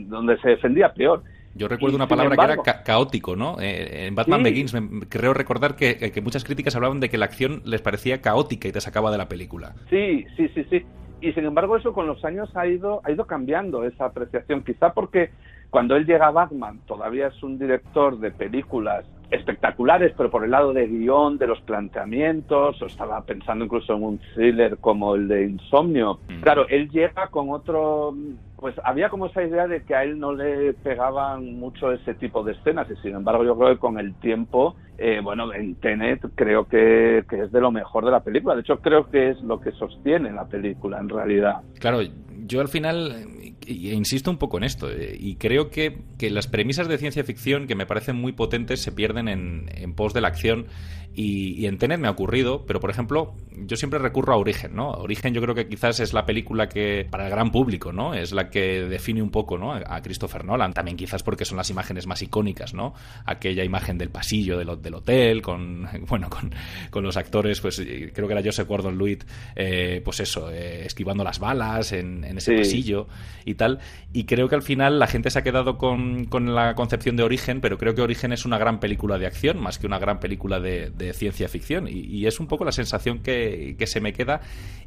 donde 0.08 0.38
se 0.40 0.50
defendía 0.50 0.94
peor. 0.94 1.24
Yo 1.56 1.68
recuerdo 1.68 1.96
una 1.96 2.08
palabra 2.08 2.36
que 2.36 2.70
era 2.70 2.84
caótico, 2.84 3.36
¿no? 3.36 3.60
Eh, 3.60 4.08
en 4.08 4.16
Batman 4.16 4.44
Begins 4.44 4.76
creo 5.10 5.34
recordar 5.34 5.76
que, 5.76 6.12
que, 6.12 6.22
muchas 6.22 6.44
críticas 6.44 6.76
hablaban 6.76 7.00
de 7.00 7.10
que 7.10 7.18
la 7.18 7.26
acción 7.26 7.62
les 7.66 7.82
parecía 7.82 8.22
caótica 8.22 8.68
y 8.68 8.72
te 8.72 8.82
sacaba 8.82 9.12
de 9.12 9.18
la 9.18 9.28
película. 9.28 9.74
Sí, 9.90 10.26
sí, 10.38 10.48
sí, 10.50 10.64
sí. 10.70 10.86
Y 11.22 11.34
sin 11.34 11.46
embargo 11.46 11.76
eso 11.76 11.94
con 11.94 12.08
los 12.08 12.24
años 12.24 12.56
ha 12.56 12.66
ido, 12.68 13.02
ha 13.04 13.12
ido 13.12 13.26
cambiando 13.26 13.84
esa 13.84 14.06
apreciación. 14.06 14.64
Quizá 14.64 14.94
porque 14.94 15.32
cuando 15.70 15.96
él 15.96 16.06
llega 16.06 16.28
a 16.28 16.32
Batman 16.32 16.80
todavía 16.88 17.28
es 17.28 17.44
un 17.44 17.60
director 17.60 18.20
de 18.20 18.32
películas 18.32 19.06
espectaculares, 19.32 20.14
pero 20.18 20.30
por 20.30 20.44
el 20.44 20.52
lado 20.52 20.74
de 20.74 20.88
guion, 20.88 21.38
de 21.38 21.48
los 21.48 21.62
planteamientos, 21.62 22.82
o 22.82 22.86
estaba 22.86 23.22
pensando 23.22 23.66
incluso 23.66 23.96
en 23.96 24.04
un 24.04 24.20
thriller 24.34 24.78
como 24.78 25.16
el 25.16 25.28
de 25.28 25.46
Insomnio. 25.46 26.20
Mm. 26.28 26.42
Claro, 26.42 26.68
él 26.68 26.90
llega 26.90 27.28
con 27.28 27.50
otro 27.50 28.14
pues 28.60 28.76
había 28.84 29.10
como 29.10 29.28
esa 29.28 29.42
idea 29.42 29.68
de 29.68 29.84
que 29.84 29.96
a 29.96 30.04
él 30.04 30.20
no 30.20 30.34
le 30.34 30.74
pegaban 30.74 31.58
mucho 31.58 31.94
ese 31.94 32.14
tipo 32.14 32.44
de 32.44 32.52
escenas 32.52 32.90
y 32.92 32.96
sin 32.98 33.16
embargo 33.16 33.46
yo 33.46 33.58
creo 33.58 33.70
que 33.70 33.80
con 33.80 33.98
el 33.98 34.14
tiempo, 34.16 34.76
eh, 34.98 35.22
bueno, 35.24 35.54
en 35.54 35.76
Tenet 35.76 36.22
creo 36.36 36.68
que, 36.68 37.24
que, 37.30 37.44
es 37.44 37.52
de 37.54 37.62
lo 37.62 37.72
mejor 37.72 38.04
de 38.04 38.12
la 38.12 38.20
película. 38.20 38.56
De 38.56 38.62
hecho 38.62 38.80
creo 38.80 39.10
que 39.10 39.30
es 39.30 39.42
lo 39.42 39.62
que 39.62 39.72
sostiene 39.72 40.34
la 40.34 40.46
película 40.46 41.00
en 41.00 41.08
realidad. 41.08 41.62
Claro, 41.80 42.02
yo 42.50 42.60
al 42.60 42.68
final 42.68 43.28
insisto 43.68 44.32
un 44.32 44.38
poco 44.38 44.58
en 44.58 44.64
esto 44.64 44.92
eh, 44.92 45.16
y 45.18 45.36
creo 45.36 45.70
que, 45.70 46.00
que, 46.18 46.30
las 46.30 46.48
premisas 46.48 46.88
de 46.88 46.98
ciencia 46.98 47.24
ficción 47.24 47.68
que 47.68 47.76
me 47.76 47.86
parecen 47.86 48.16
muy 48.16 48.32
potentes 48.32 48.82
se 48.82 48.92
pierden 48.92 49.28
en, 49.28 49.70
en 49.74 49.94
pos 49.94 50.14
de 50.14 50.22
la 50.22 50.28
acción 50.28 50.66
y, 51.14 51.54
y, 51.62 51.66
en 51.66 51.78
Tenet 51.78 52.00
me 52.00 52.08
ha 52.08 52.12
ocurrido, 52.12 52.66
pero 52.66 52.80
por 52.80 52.90
ejemplo, 52.90 53.34
yo 53.52 53.76
siempre 53.76 54.00
recurro 54.00 54.34
a 54.34 54.38
Origen, 54.38 54.76
¿no? 54.76 54.92
Origen 54.92 55.34
yo 55.34 55.42
creo 55.42 55.56
que 55.56 55.68
quizás 55.68 56.00
es 56.00 56.14
la 56.14 56.26
película 56.26 56.70
que, 56.70 57.06
para 57.10 57.26
el 57.26 57.30
gran 57.30 57.52
público, 57.52 57.92
¿no? 57.92 58.14
Es 58.14 58.32
la 58.32 58.50
que 58.50 58.82
define 58.86 59.22
un 59.22 59.32
poco, 59.32 59.58
¿no? 59.58 59.74
A 59.74 60.02
Christopher 60.02 60.46
Nolan, 60.46 60.74
también 60.74 60.96
quizás 60.96 61.24
porque 61.24 61.46
son 61.46 61.58
las 61.58 61.70
imágenes 61.70 62.08
más 62.08 62.22
icónicas, 62.22 62.74
¿no? 62.74 62.94
Aquella 63.26 63.64
imagen 63.64 63.98
del 63.98 64.10
pasillo 64.10 64.58
del, 64.58 64.82
del 64.82 64.94
hotel, 64.94 65.42
con, 65.42 65.88
bueno, 66.08 66.30
con, 66.30 66.54
con, 66.90 67.04
los 67.04 67.18
actores, 67.18 67.60
pues 67.60 67.82
creo 68.14 68.28
que 68.28 68.34
era 68.34 68.44
Joseph 68.44 68.68
Gordon-Levitt, 68.68 69.24
eh, 69.56 70.02
pues 70.06 70.20
eso, 70.20 70.50
eh, 70.52 70.86
esquivando 70.86 71.24
las 71.24 71.40
balas 71.40 71.92
en, 71.92 72.24
en 72.24 72.38
ese 72.38 72.52
sí. 72.52 72.58
pasillo 72.58 73.08
y 73.46 73.56
tal, 73.56 73.80
y 74.14 74.26
creo 74.26 74.48
que 74.48 74.56
al 74.56 74.62
final 74.64 75.00
la 75.00 75.08
gente 75.08 75.30
se 75.30 75.40
ha 75.40 75.44
quedado 75.44 75.78
con, 75.78 76.26
con 76.26 76.54
la 76.54 76.76
concepción 76.76 77.16
de 77.16 77.24
Origen, 77.24 77.62
pero 77.62 77.78
creo 77.78 77.96
que 77.96 78.02
Origen 78.02 78.32
es 78.32 78.46
una 78.46 78.58
gran 78.58 78.80
película 78.80 79.18
de 79.18 79.28
acción, 79.28 79.60
más 79.60 79.80
que 79.80 79.88
una 79.88 80.00
gran 80.00 80.20
película 80.20 80.60
de, 80.60 80.92
de 81.00 81.14
ciencia 81.14 81.48
ficción. 81.48 81.88
Y, 81.90 82.28
es 82.28 82.40
un 82.40 82.48
poco 82.48 82.66
la 82.66 82.72
sensación 82.72 83.24
que, 83.24 83.76
que, 83.80 83.88
se 83.88 84.02
me 84.02 84.14
queda. 84.14 84.42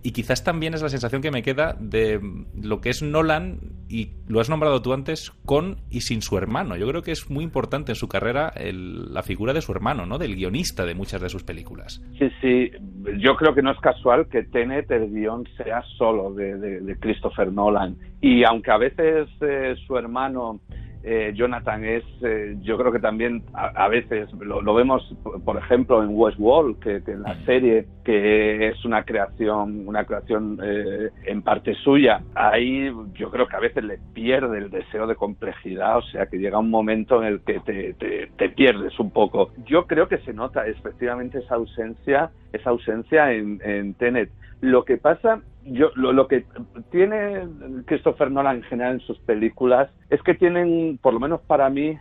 Y 0.04 0.12
quizás 0.12 0.44
también 0.44 0.74
es 0.74 0.82
la 0.82 0.88
sensación 0.88 1.22
que 1.22 1.32
me 1.32 1.42
queda 1.42 1.76
de 1.80 2.20
lo 2.54 2.80
que 2.80 2.90
es 2.90 3.02
Nolan, 3.02 3.58
y 3.88 4.10
lo 4.28 4.40
has 4.40 4.48
nombrado 4.48 4.80
tú 4.80 4.92
antes, 4.92 5.32
con 5.44 5.78
y 5.90 6.02
sin 6.02 6.22
su 6.22 6.38
hermano. 6.38 6.76
Yo 6.76 6.86
creo 6.86 7.02
que 7.02 7.10
es 7.10 7.30
muy 7.30 7.42
importante 7.42 7.92
en 7.92 7.96
su 7.96 8.08
carrera 8.08 8.52
la 8.56 9.22
figura 9.22 9.52
de 9.52 9.62
su 9.62 9.72
hermano, 9.72 10.06
¿no? 10.06 10.18
Del 10.18 10.36
guionista 10.36 10.84
de 10.86 10.94
muchas 10.94 11.20
de 11.20 11.28
sus 11.28 11.42
películas. 11.42 12.00
Sí, 12.18 12.30
sí. 12.40 12.70
Yo 13.18 13.34
creo 13.36 13.54
que 13.54 13.62
no 13.62 13.72
es 13.72 13.78
casual 13.80 14.28
que 14.28 14.44
Tenet, 14.44 14.90
el 14.90 15.10
guion, 15.10 15.48
sea 15.56 15.82
solo 15.96 16.32
de, 16.34 16.56
de, 16.58 16.80
de 16.80 16.96
Christopher 16.98 17.52
Nolan. 17.52 17.96
Y 18.20 18.44
aunque 18.44 18.70
a 18.70 18.76
veces 18.76 19.28
eh, 19.40 19.74
su 19.86 19.96
hermano 19.96 20.60
eh, 21.04 21.32
Jonathan 21.34 21.84
es, 21.84 22.04
eh, 22.22 22.56
yo 22.62 22.78
creo 22.78 22.92
que 22.92 23.00
también 23.00 23.42
a, 23.54 23.84
a 23.84 23.88
veces 23.88 24.32
lo, 24.34 24.62
lo, 24.62 24.74
vemos, 24.74 25.02
por 25.44 25.56
ejemplo, 25.56 26.02
en 26.02 26.10
Westworld, 26.12 26.78
que, 26.78 27.02
que 27.02 27.12
en 27.12 27.22
la 27.22 27.36
serie, 27.44 27.86
que 28.04 28.68
es 28.68 28.84
una 28.84 29.04
creación, 29.04 29.88
una 29.88 30.04
creación 30.04 30.60
eh, 30.62 31.10
en 31.24 31.42
parte 31.42 31.74
suya, 31.74 32.22
ahí 32.34 32.92
yo 33.14 33.30
creo 33.30 33.48
que 33.48 33.56
a 33.56 33.60
veces 33.60 33.82
le 33.84 33.98
pierde 34.14 34.58
el 34.58 34.70
deseo 34.70 35.06
de 35.06 35.16
complejidad, 35.16 35.98
o 35.98 36.02
sea 36.02 36.26
que 36.26 36.38
llega 36.38 36.58
un 36.58 36.70
momento 36.70 37.20
en 37.20 37.28
el 37.28 37.40
que 37.40 37.60
te, 37.60 37.94
te, 37.94 38.28
te 38.36 38.48
pierdes 38.50 38.98
un 39.00 39.10
poco. 39.10 39.50
Yo 39.66 39.86
creo 39.86 40.08
que 40.08 40.18
se 40.18 40.32
nota 40.32 40.66
efectivamente 40.66 41.38
esa 41.38 41.56
ausencia, 41.56 42.30
esa 42.52 42.70
ausencia 42.70 43.32
en, 43.32 43.60
en 43.64 43.94
Tenet. 43.94 44.30
Lo 44.60 44.84
que 44.84 44.98
pasa 44.98 45.40
yo 45.64 45.90
lo, 45.94 46.26
que 46.26 46.44
tiene 46.90 47.46
Christopher 47.86 48.30
Nolan 48.30 48.56
en 48.56 48.62
general 48.64 48.94
en 48.94 49.00
sus 49.00 49.18
películas 49.20 49.90
es 50.10 50.22
que 50.22 50.34
tienen, 50.34 50.98
por 51.00 51.14
lo 51.14 51.20
menos 51.20 51.40
para 51.42 51.68
mí, 51.70 51.98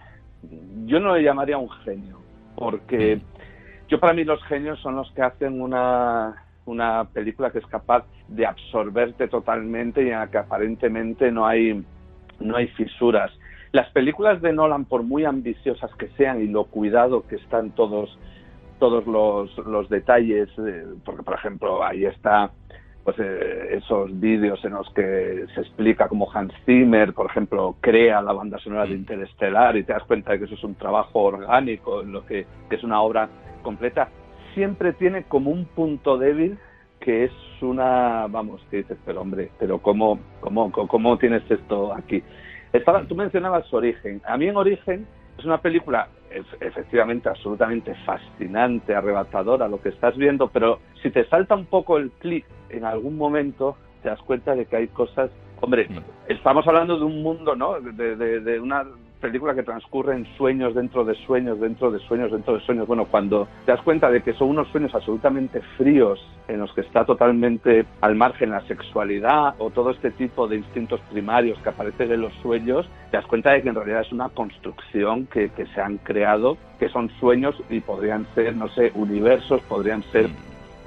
yo 0.85 0.99
no 0.99 1.15
le 1.15 1.23
llamaría 1.23 1.57
un 1.57 1.69
genio, 1.69 2.19
porque 2.55 3.21
yo 3.87 3.99
para 3.99 4.13
mí 4.13 4.23
los 4.23 4.43
genios 4.45 4.79
son 4.79 4.95
los 4.95 5.11
que 5.11 5.21
hacen 5.21 5.61
una, 5.61 6.43
una 6.65 7.05
película 7.13 7.51
que 7.51 7.59
es 7.59 7.65
capaz 7.67 8.05
de 8.27 8.45
absorberte 8.45 9.27
totalmente 9.27 10.01
y 10.03 10.07
en 10.07 10.19
la 10.19 10.27
que 10.27 10.39
aparentemente 10.39 11.31
no 11.31 11.45
hay, 11.45 11.83
no 12.39 12.55
hay 12.55 12.67
fisuras. 12.69 13.31
Las 13.73 13.89
películas 13.91 14.41
de 14.41 14.53
Nolan, 14.53 14.85
por 14.85 15.03
muy 15.03 15.23
ambiciosas 15.25 15.93
que 15.95 16.09
sean 16.17 16.41
y 16.41 16.47
lo 16.47 16.65
cuidado 16.65 17.25
que 17.27 17.35
están 17.35 17.71
todos, 17.71 18.17
todos 18.79 19.05
los, 19.05 19.55
los 19.65 19.87
detalles, 19.89 20.49
eh, 20.57 20.85
porque 21.05 21.23
por 21.23 21.35
ejemplo 21.35 21.83
ahí 21.83 22.05
está 22.05 22.51
pues 23.03 23.17
eh, 23.19 23.77
esos 23.77 24.19
vídeos 24.19 24.63
en 24.63 24.73
los 24.73 24.89
que 24.93 25.45
se 25.53 25.61
explica 25.61 26.07
cómo 26.07 26.31
Hans 26.31 26.53
Zimmer, 26.65 27.13
por 27.13 27.25
ejemplo, 27.27 27.75
crea 27.81 28.21
la 28.21 28.33
banda 28.33 28.59
sonora 28.59 28.85
de 28.85 28.93
Interestelar 28.93 29.75
y 29.77 29.83
te 29.83 29.93
das 29.93 30.03
cuenta 30.03 30.33
de 30.33 30.39
que 30.39 30.45
eso 30.45 30.55
es 30.55 30.63
un 30.63 30.75
trabajo 30.75 31.21
orgánico, 31.21 32.01
en 32.01 32.11
lo 32.11 32.25
que, 32.25 32.45
que 32.69 32.75
es 32.75 32.83
una 32.83 33.01
obra 33.01 33.29
completa, 33.63 34.09
siempre 34.53 34.93
tiene 34.93 35.23
como 35.23 35.51
un 35.51 35.65
punto 35.65 36.17
débil 36.17 36.57
que 36.99 37.25
es 37.25 37.31
una, 37.61 38.27
vamos, 38.27 38.61
que 38.69 38.77
dices, 38.77 38.97
pero 39.05 39.21
hombre, 39.21 39.49
pero 39.59 39.79
¿cómo, 39.79 40.19
cómo, 40.39 40.71
cómo 40.71 41.17
tienes 41.17 41.41
esto 41.49 41.93
aquí? 41.93 42.23
Estaba, 42.71 43.03
tú 43.05 43.15
mencionabas 43.15 43.73
Origen. 43.73 44.21
A 44.25 44.37
mí 44.37 44.47
en 44.47 44.55
Origen 44.55 45.07
es 45.37 45.43
una 45.43 45.57
película 45.57 46.07
efectivamente 46.59 47.27
absolutamente 47.27 47.93
fascinante, 48.05 48.95
arrebatadora 48.95 49.67
lo 49.67 49.81
que 49.81 49.89
estás 49.89 50.15
viendo, 50.15 50.47
pero 50.49 50.79
si 51.01 51.09
te 51.09 51.25
salta 51.25 51.55
un 51.55 51.65
poco 51.65 51.97
el 51.97 52.11
clic 52.11 52.45
en 52.69 52.85
algún 52.85 53.17
momento, 53.17 53.75
te 54.01 54.09
das 54.09 54.21
cuenta 54.21 54.55
de 54.55 54.65
que 54.65 54.75
hay 54.75 54.87
cosas. 54.87 55.29
Hombre, 55.59 55.87
estamos 56.27 56.67
hablando 56.67 56.97
de 56.97 57.05
un 57.05 57.21
mundo, 57.21 57.55
¿no? 57.55 57.79
De, 57.79 58.15
de, 58.15 58.39
de 58.39 58.59
una 58.59 58.83
película 59.19 59.53
que 59.53 59.61
transcurre 59.61 60.15
en 60.15 60.25
sueños 60.35 60.73
dentro 60.73 61.05
de 61.05 61.13
sueños, 61.13 61.59
dentro 61.59 61.91
de 61.91 61.99
sueños, 61.99 62.31
dentro 62.31 62.55
de 62.55 62.61
sueños. 62.61 62.87
Bueno, 62.87 63.05
cuando 63.05 63.47
te 63.65 63.71
das 63.71 63.81
cuenta 63.81 64.09
de 64.09 64.23
que 64.23 64.33
son 64.33 64.49
unos 64.49 64.67
sueños 64.69 64.95
absolutamente 64.95 65.61
fríos, 65.77 66.19
en 66.47 66.59
los 66.59 66.73
que 66.73 66.81
está 66.81 67.05
totalmente 67.05 67.85
al 68.01 68.15
margen 68.15 68.49
la 68.49 68.61
sexualidad 68.61 69.53
o 69.59 69.69
todo 69.69 69.91
este 69.91 70.09
tipo 70.09 70.47
de 70.47 70.57
instintos 70.57 70.99
primarios 71.11 71.59
que 71.59 71.69
aparecen 71.69 72.11
en 72.11 72.21
los 72.21 72.33
sueños, 72.41 72.89
te 73.11 73.17
das 73.17 73.27
cuenta 73.27 73.51
de 73.51 73.61
que 73.61 73.69
en 73.69 73.75
realidad 73.75 74.01
es 74.01 74.11
una 74.11 74.29
construcción 74.29 75.27
que, 75.27 75.49
que 75.49 75.67
se 75.67 75.79
han 75.79 75.99
creado, 75.99 76.57
que 76.79 76.89
son 76.89 77.09
sueños 77.19 77.55
y 77.69 77.79
podrían 77.79 78.25
ser, 78.33 78.55
no 78.55 78.67
sé, 78.69 78.91
universos, 78.95 79.61
podrían 79.69 80.01
ser 80.11 80.27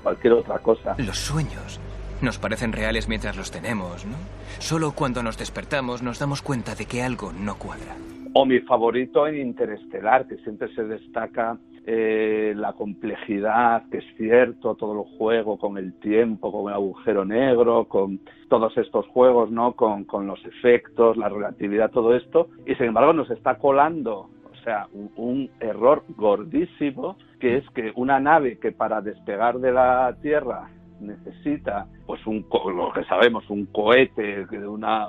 cualquier 0.04 0.34
otra 0.34 0.58
cosa. 0.58 0.94
Los 0.99 1.18
sueños 1.18 1.80
nos 2.20 2.38
parecen 2.38 2.73
reales 2.73 3.08
mientras 3.08 3.37
los 3.37 3.50
tenemos, 3.50 4.06
¿no? 4.06 4.16
Solo 4.61 4.92
cuando 4.92 5.23
nos 5.23 5.37
despertamos 5.37 6.02
nos 6.02 6.20
damos 6.20 6.42
cuenta 6.42 6.76
de 6.76 6.87
que 6.87 7.02
algo 7.02 7.32
no 7.32 7.56
cuadra. 7.58 7.96
O 8.34 8.46
mi 8.46 8.61
favorito 8.61 9.26
en 9.26 9.40
Interestelar, 9.40 10.26
que 10.26 10.37
siempre 10.38 10.73
se 10.75 10.84
destaca 10.84 11.56
eh, 11.87 12.52
la 12.56 12.73
complejidad, 12.73 13.84
que 13.90 13.99
es 13.99 14.04
cierto, 14.16 14.75
todo 14.75 15.02
el 15.02 15.18
juego 15.18 15.58
con 15.58 15.78
el 15.78 15.92
tiempo, 16.00 16.50
con 16.50 16.68
el 16.68 16.75
agujero 16.75 17.25
negro, 17.25 17.84
con 17.84 18.20
todos 18.49 18.76
estos 18.76 19.06
juegos, 19.08 19.50
¿no? 19.50 19.73
Con, 19.73 20.04
con 20.04 20.26
los 20.26 20.44
efectos, 20.44 21.16
la 21.16 21.28
relatividad, 21.28 21.90
todo 21.90 22.14
esto. 22.14 22.49
Y 22.66 22.75
sin 22.75 22.87
embargo 22.87 23.12
nos 23.12 23.30
está 23.30 23.56
colando 23.56 24.30
o 24.50 24.64
sea, 24.64 24.88
un, 24.94 25.11
un, 25.16 25.50
error 25.61 26.04
gordísimo, 26.16 27.18
que 27.44 27.58
es 27.58 27.68
que 27.74 27.92
una 27.96 28.20
nave 28.20 28.58
que 28.58 28.72
para 28.72 29.02
despegar 29.02 29.58
de 29.58 29.70
la 29.70 30.16
Tierra 30.22 30.70
necesita, 30.98 31.86
pues 32.06 32.26
un, 32.26 32.46
lo 32.74 32.90
que 32.90 33.04
sabemos, 33.04 33.50
un 33.50 33.66
cohete, 33.66 34.46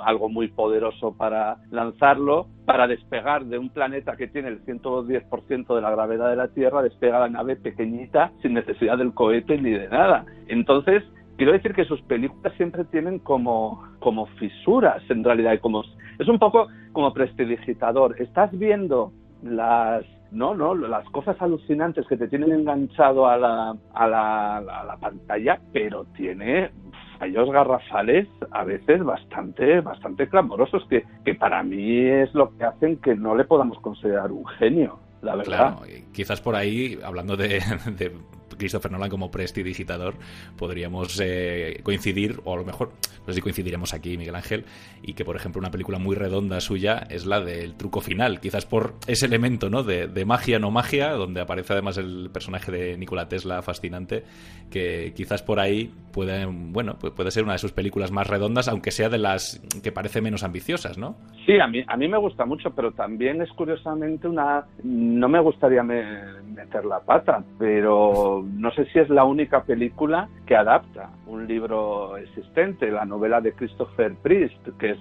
algo 0.03 0.27
muy 0.27 0.49
poderoso 0.49 1.15
para 1.15 1.55
lanzarlo, 1.71 2.47
para 2.65 2.87
despegar 2.87 3.45
de 3.45 3.57
un 3.57 3.69
planeta 3.69 4.17
que 4.17 4.27
tiene 4.27 4.49
el 4.49 4.65
110% 4.65 5.75
de 5.75 5.81
la 5.81 5.91
gravedad 5.91 6.29
de 6.29 6.35
la 6.35 6.49
Tierra, 6.49 6.81
despega 6.81 7.19
la 7.19 7.29
nave 7.29 7.55
pequeñita 7.55 8.33
sin 8.41 8.53
necesidad 8.53 8.97
del 8.97 9.13
cohete 9.13 9.57
ni 9.57 9.71
de 9.71 9.87
nada. 9.87 10.25
Entonces, 10.49 11.05
quiero 11.37 11.53
decir 11.53 11.73
que 11.73 11.85
sus 11.85 12.01
películas 12.01 12.51
siempre 12.57 12.83
tienen 12.83 13.19
como, 13.19 13.81
como 13.99 14.25
fisuras 14.39 15.01
en 15.09 15.23
realidad, 15.23 15.53
y 15.53 15.59
como, 15.59 15.83
es 16.19 16.27
un 16.27 16.37
poco 16.37 16.67
como 16.91 17.13
prestidigitador. 17.13 18.21
Estás 18.21 18.51
viendo 18.59 19.13
las 19.41 20.03
no, 20.35 20.53
no, 20.53 20.75
las 20.75 21.09
cosas 21.09 21.41
alucinantes 21.41 22.05
que 22.07 22.17
te 22.17 22.27
tienen 22.27 22.51
enganchado 22.51 23.27
a 23.27 23.37
la, 23.37 23.75
a 23.93 24.07
la, 24.07 24.57
a 24.57 24.83
la 24.83 24.97
pantalla, 24.97 25.59
pero 25.71 26.05
tiene 26.15 26.71
fallos 27.17 27.49
garrafales 27.49 28.27
a 28.51 28.63
veces 28.63 29.03
bastante, 29.03 29.79
bastante 29.79 30.27
clamorosos 30.27 30.85
que, 30.89 31.05
que 31.23 31.35
para 31.35 31.63
mí 31.63 32.01
es 32.01 32.33
lo 32.33 32.55
que 32.57 32.65
hacen 32.65 32.97
que 32.97 33.15
no 33.15 33.35
le 33.35 33.45
podamos 33.45 33.79
considerar 33.79 34.31
un 34.31 34.45
genio. 34.45 34.99
La 35.21 35.35
verdad. 35.35 35.77
Claro, 35.77 35.93
quizás 36.13 36.41
por 36.41 36.55
ahí, 36.55 36.99
hablando 37.03 37.35
de, 37.35 37.59
de 37.97 38.11
Christopher 38.57 38.91
Nolan 38.91 39.09
como 39.09 39.31
prestidigitador 39.31 40.15
podríamos 40.57 41.19
eh, 41.23 41.79
coincidir, 41.83 42.39
o 42.43 42.53
a 42.53 42.57
lo 42.57 42.65
mejor, 42.65 42.91
no 43.19 43.27
sé 43.27 43.33
si 43.33 43.41
coincidiremos 43.41 43.93
aquí, 43.93 44.17
Miguel 44.17 44.35
Ángel, 44.35 44.65
y 45.01 45.13
que, 45.13 45.25
por 45.25 45.35
ejemplo, 45.35 45.59
una 45.59 45.71
película 45.71 45.99
muy 45.99 46.15
redonda 46.15 46.59
suya 46.61 47.05
es 47.09 47.25
la 47.25 47.41
del 47.41 47.75
truco 47.75 48.01
final, 48.01 48.39
quizás 48.39 48.65
por 48.65 48.95
ese 49.07 49.25
elemento 49.25 49.69
¿no? 49.69 49.83
de, 49.83 50.07
de 50.07 50.25
magia, 50.25 50.59
no 50.59 50.71
magia, 50.71 51.11
donde 51.11 51.41
aparece 51.41 51.73
además 51.73 51.97
el 51.97 52.29
personaje 52.31 52.71
de 52.71 52.97
Nikola 52.97 53.27
Tesla 53.27 53.61
fascinante, 53.61 54.23
que 54.69 55.13
quizás 55.15 55.41
por 55.41 55.59
ahí 55.59 55.91
puede, 56.11 56.45
bueno, 56.45 56.97
puede 56.97 57.31
ser 57.31 57.43
una 57.43 57.53
de 57.53 57.59
sus 57.59 57.71
películas 57.71 58.11
más 58.11 58.27
redondas, 58.27 58.67
aunque 58.67 58.91
sea 58.91 59.09
de 59.09 59.17
las 59.17 59.61
que 59.83 59.91
parece 59.91 60.21
menos 60.21 60.43
ambiciosas, 60.43 60.97
¿no? 60.97 61.15
Sí, 61.45 61.59
a 61.59 61.67
mí, 61.67 61.83
a 61.87 61.97
mí 61.97 62.07
me 62.07 62.17
gusta 62.17 62.45
mucho, 62.45 62.71
pero 62.71 62.91
también 62.91 63.41
es 63.41 63.49
curiosamente 63.51 64.27
una... 64.27 64.65
No 64.83 65.29
me 65.29 65.39
gustaría 65.39 65.83
meter 65.83 66.85
la 66.85 66.99
pata, 66.99 67.43
pero 67.57 68.34
no 68.43 68.71
sé 68.71 68.85
si 68.85 68.99
es 68.99 69.09
la 69.09 69.23
única 69.23 69.63
película 69.63 70.29
que 70.45 70.55
adapta 70.55 71.09
un 71.27 71.47
libro 71.47 72.17
existente, 72.17 72.91
la 72.91 73.05
novela 73.05 73.41
de 73.41 73.53
Christopher 73.53 74.15
Priest, 74.21 74.67
que 74.79 74.91
es, 74.91 74.99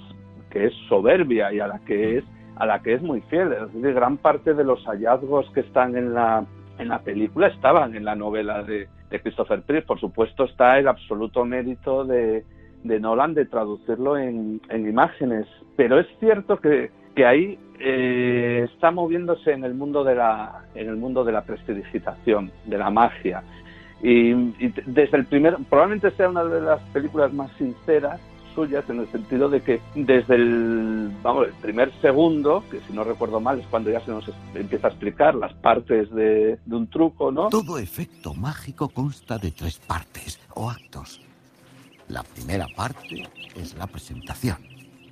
que 0.51 0.67
es 0.67 0.75
soberbia 0.89 1.53
y 1.53 1.61
a 1.61 1.67
la 1.67 1.79
que 1.81 2.19
es 2.19 2.25
a 2.57 2.67
la 2.67 2.81
que 2.83 2.95
es 2.95 3.03
muy 3.03 3.21
fiel. 3.23 3.53
Es 3.53 3.73
decir, 3.73 3.95
gran 3.95 4.17
parte 4.17 4.55
de 4.55 4.65
los 4.65 4.85
hallazgos 4.85 5.51
que 5.51 5.61
están 5.61 5.97
en 5.97 6.15
la, 6.15 6.47
película 7.05 7.49
estaban 7.49 7.95
en 7.95 8.05
la 8.05 8.15
novela 8.15 8.63
de, 8.63 8.89
Christopher 9.23 9.63
Priest. 9.63 9.87
Por 9.87 10.01
supuesto 10.01 10.45
está 10.45 10.77
el 10.77 10.89
absoluto 10.89 11.45
mérito 11.45 12.05
de, 12.05 12.45
de 12.83 12.99
Nolan 12.99 13.35
de 13.35 13.47
traducirlo 13.47 14.19
en, 14.19 14.61
imágenes, 14.71 15.47
pero 15.77 16.01
es 16.01 16.07
cierto 16.19 16.57
que, 16.59 16.91
que 17.15 17.27
ahí 17.27 17.59
eh, 17.81 18.69
está 18.73 18.91
moviéndose 18.91 19.53
en 19.53 19.65
el 19.65 19.75
mundo 19.75 20.05
de 20.05 20.15
la 20.15 20.65
en 20.75 20.89
el 20.89 20.97
mundo 20.97 21.25
de 21.25 21.33
la 21.33 21.43
prestidigitación, 21.43 22.51
de 22.65 22.79
la 22.79 22.91
magia. 22.91 23.43
Y, 24.03 24.33
desde 24.87 25.17
el 25.17 25.25
primer, 25.27 25.57
probablemente 25.71 26.11
sea 26.13 26.29
una 26.29 26.45
de 26.45 26.61
las 26.61 26.81
películas 26.93 27.33
más 27.33 27.51
sinceras 27.57 28.21
suyas 28.55 28.89
en 28.89 29.01
el 29.01 29.11
sentido 29.11 29.49
de 29.49 29.63
que 29.63 29.81
desde 29.95 30.37
el, 30.37 31.11
vamos, 31.23 31.49
el 31.49 31.55
primer 31.55 31.91
segundo, 32.01 32.63
que 32.71 32.81
si 32.81 32.93
no 32.93 33.03
recuerdo 33.03 33.41
mal 33.41 33.59
es 33.59 33.67
cuando 33.67 33.91
ya 33.91 34.01
se 34.01 34.11
nos 34.11 34.31
empieza 34.55 34.89
a 34.89 34.91
explicar 34.91 35.35
las 35.35 35.53
partes 35.55 36.11
de, 36.13 36.59
de 36.65 36.77
un 36.77 36.87
truco, 36.87 37.33
¿no? 37.33 37.49
Todo 37.49 37.79
efecto 37.79 38.35
mágico 38.35 38.89
consta 38.89 39.39
de 39.39 39.51
tres 39.51 39.79
partes 39.79 40.39
o 40.55 40.71
actos. 40.71 41.21
La 42.09 42.23
primera 42.23 42.67
parte 42.77 43.29
es 43.57 43.75
la 43.77 43.87
presentación. 43.87 44.59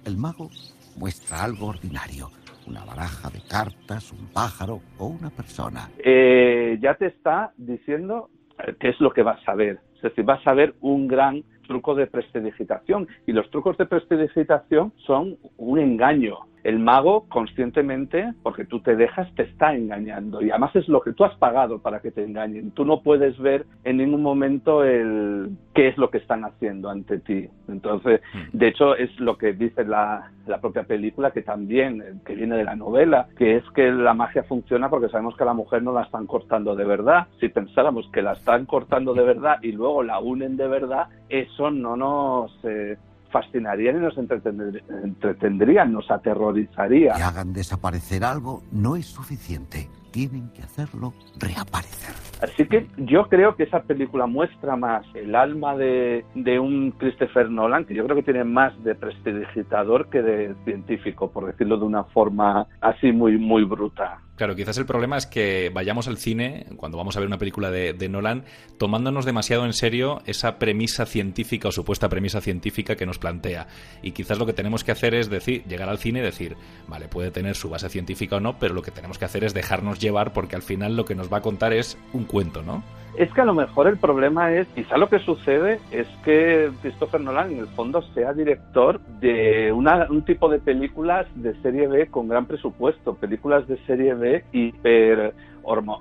El 0.04 0.16
mago 0.16 0.50
muestra 0.96 1.44
algo 1.44 1.66
ordinario, 1.68 2.28
una 2.66 2.84
baraja 2.84 3.30
de 3.30 3.40
cartas, 3.48 4.12
un 4.12 4.26
pájaro 4.32 4.80
o 4.98 5.06
una 5.06 5.30
persona. 5.30 5.90
Eh, 5.98 6.78
ya 6.80 6.94
te 6.94 7.06
está 7.06 7.52
diciendo 7.56 8.30
qué 8.78 8.90
es 8.90 9.00
lo 9.00 9.12
que 9.12 9.22
vas 9.22 9.40
a 9.48 9.54
ver. 9.54 9.80
Es 9.96 10.02
decir, 10.02 10.24
vas 10.24 10.44
a 10.46 10.54
ver 10.54 10.74
un 10.80 11.06
gran 11.06 11.42
truco 11.66 11.94
de 11.94 12.06
prestidigitación 12.06 13.08
y 13.26 13.32
los 13.32 13.50
trucos 13.50 13.78
de 13.78 13.86
prestidigitación 13.86 14.92
son 15.06 15.38
un 15.56 15.78
engaño. 15.78 16.38
El 16.64 16.78
mago 16.78 17.26
conscientemente, 17.28 18.32
porque 18.42 18.64
tú 18.64 18.80
te 18.80 18.96
dejas, 18.96 19.32
te 19.34 19.42
está 19.42 19.74
engañando 19.74 20.42
y 20.42 20.50
además 20.50 20.74
es 20.76 20.88
lo 20.88 21.00
que 21.00 21.12
tú 21.12 21.24
has 21.24 21.34
pagado 21.36 21.80
para 21.80 22.00
que 22.00 22.10
te 22.10 22.24
engañen. 22.24 22.70
Tú 22.70 22.84
no 22.84 23.02
puedes 23.02 23.38
ver 23.38 23.66
en 23.84 23.96
ningún 23.96 24.22
momento 24.22 24.84
el 24.84 25.50
qué 25.74 25.88
es 25.88 25.98
lo 25.98 26.10
que 26.10 26.18
están 26.18 26.44
haciendo 26.44 26.90
ante 26.90 27.18
ti. 27.18 27.48
Entonces, 27.68 28.20
de 28.52 28.68
hecho, 28.68 28.94
es 28.96 29.18
lo 29.18 29.36
que 29.38 29.52
dice 29.52 29.84
la, 29.84 30.30
la 30.46 30.60
propia 30.60 30.84
película, 30.84 31.30
que 31.30 31.42
también, 31.42 32.20
que 32.24 32.34
viene 32.34 32.56
de 32.56 32.64
la 32.64 32.76
novela, 32.76 33.28
que 33.36 33.56
es 33.56 33.64
que 33.74 33.90
la 33.90 34.14
magia 34.14 34.42
funciona 34.44 34.88
porque 34.88 35.08
sabemos 35.08 35.36
que 35.36 35.42
a 35.42 35.46
la 35.46 35.54
mujer 35.54 35.82
no 35.82 35.92
la 35.92 36.02
están 36.02 36.26
cortando 36.26 36.74
de 36.74 36.84
verdad. 36.84 37.26
Si 37.40 37.48
pensáramos 37.48 38.08
que 38.12 38.22
la 38.22 38.32
están 38.32 38.66
cortando 38.66 39.14
de 39.14 39.22
verdad 39.22 39.56
y 39.62 39.72
luego 39.72 40.02
la 40.02 40.20
unen 40.20 40.56
de 40.56 40.68
verdad, 40.68 41.08
eso 41.28 41.70
no 41.70 41.96
nos... 41.96 42.52
Eh, 42.64 42.96
fascinarían 43.32 43.96
y 43.96 44.00
nos 44.00 44.16
entretendrían, 44.18 45.92
nos 45.92 46.10
aterrorizaría. 46.10 47.14
Que 47.14 47.22
hagan 47.22 47.52
desaparecer 47.52 48.24
algo 48.24 48.62
no 48.70 48.96
es 48.96 49.06
suficiente. 49.06 49.88
Tienen 50.12 50.50
que 50.50 50.62
hacerlo 50.62 51.14
reaparecer. 51.38 52.14
Así 52.42 52.66
que 52.66 52.86
yo 52.98 53.28
creo 53.28 53.56
que 53.56 53.62
esa 53.62 53.82
película 53.82 54.26
muestra 54.26 54.76
más 54.76 55.06
el 55.14 55.34
alma 55.34 55.74
de, 55.74 56.24
de 56.34 56.58
un 56.58 56.90
Christopher 56.90 57.48
Nolan, 57.48 57.86
que 57.86 57.94
yo 57.94 58.04
creo 58.04 58.16
que 58.16 58.22
tiene 58.22 58.44
más 58.44 58.72
de 58.84 58.94
prestidigitador 58.94 60.10
que 60.10 60.20
de 60.20 60.54
científico, 60.64 61.30
por 61.30 61.46
decirlo 61.46 61.78
de 61.78 61.84
una 61.84 62.04
forma 62.04 62.66
así 62.82 63.10
muy, 63.10 63.38
muy 63.38 63.64
bruta. 63.64 64.20
Claro, 64.36 64.56
quizás 64.56 64.78
el 64.78 64.86
problema 64.86 65.18
es 65.18 65.26
que 65.26 65.70
vayamos 65.72 66.08
al 66.08 66.16
cine, 66.16 66.66
cuando 66.76 66.96
vamos 66.96 67.16
a 67.16 67.20
ver 67.20 67.26
una 67.26 67.36
película 67.36 67.70
de, 67.70 68.08
Nolan, 68.08 68.44
tomándonos 68.78 69.26
demasiado 69.26 69.66
en 69.66 69.74
serio 69.74 70.22
esa 70.24 70.58
premisa 70.58 71.04
científica 71.04 71.68
o 71.68 71.72
supuesta 71.72 72.08
premisa 72.08 72.40
científica 72.40 72.96
que 72.96 73.04
nos 73.04 73.18
plantea. 73.18 73.66
Y 74.02 74.12
quizás 74.12 74.38
lo 74.38 74.46
que 74.46 74.54
tenemos 74.54 74.84
que 74.84 74.92
hacer 74.92 75.14
es 75.14 75.28
decir, 75.28 75.64
llegar 75.64 75.90
al 75.90 75.98
cine 75.98 76.20
y 76.20 76.22
decir, 76.22 76.56
vale, 76.88 77.08
puede 77.08 77.30
tener 77.30 77.56
su 77.56 77.68
base 77.68 77.90
científica 77.90 78.36
o 78.36 78.40
no, 78.40 78.58
pero 78.58 78.72
lo 78.72 78.82
que 78.82 78.90
tenemos 78.90 79.18
que 79.18 79.26
hacer 79.26 79.44
es 79.44 79.52
dejarnos 79.52 79.98
llevar 79.98 80.32
porque 80.32 80.56
al 80.56 80.62
final 80.62 80.96
lo 80.96 81.04
que 81.04 81.14
nos 81.14 81.30
va 81.30 81.38
a 81.38 81.42
contar 81.42 81.74
es 81.74 81.98
un 82.14 82.24
cuento, 82.24 82.62
¿no? 82.62 82.82
Es 83.16 83.30
que 83.34 83.42
a 83.42 83.44
lo 83.44 83.52
mejor 83.52 83.88
el 83.88 83.98
problema 83.98 84.54
es, 84.54 84.66
quizá 84.68 84.96
lo 84.96 85.10
que 85.10 85.18
sucede 85.18 85.80
es 85.90 86.08
que 86.24 86.70
Christopher 86.80 87.20
Nolan 87.20 87.52
en 87.52 87.58
el 87.58 87.66
fondo 87.66 88.00
sea 88.14 88.32
director 88.32 89.00
de 89.20 89.70
una, 89.70 90.06
un 90.08 90.22
tipo 90.22 90.48
de 90.48 90.58
películas 90.58 91.26
de 91.34 91.54
serie 91.60 91.88
B 91.88 92.06
con 92.06 92.26
gran 92.26 92.46
presupuesto, 92.46 93.14
películas 93.14 93.68
de 93.68 93.76
serie 93.84 94.14
B 94.14 94.21
hiper, 94.52 95.34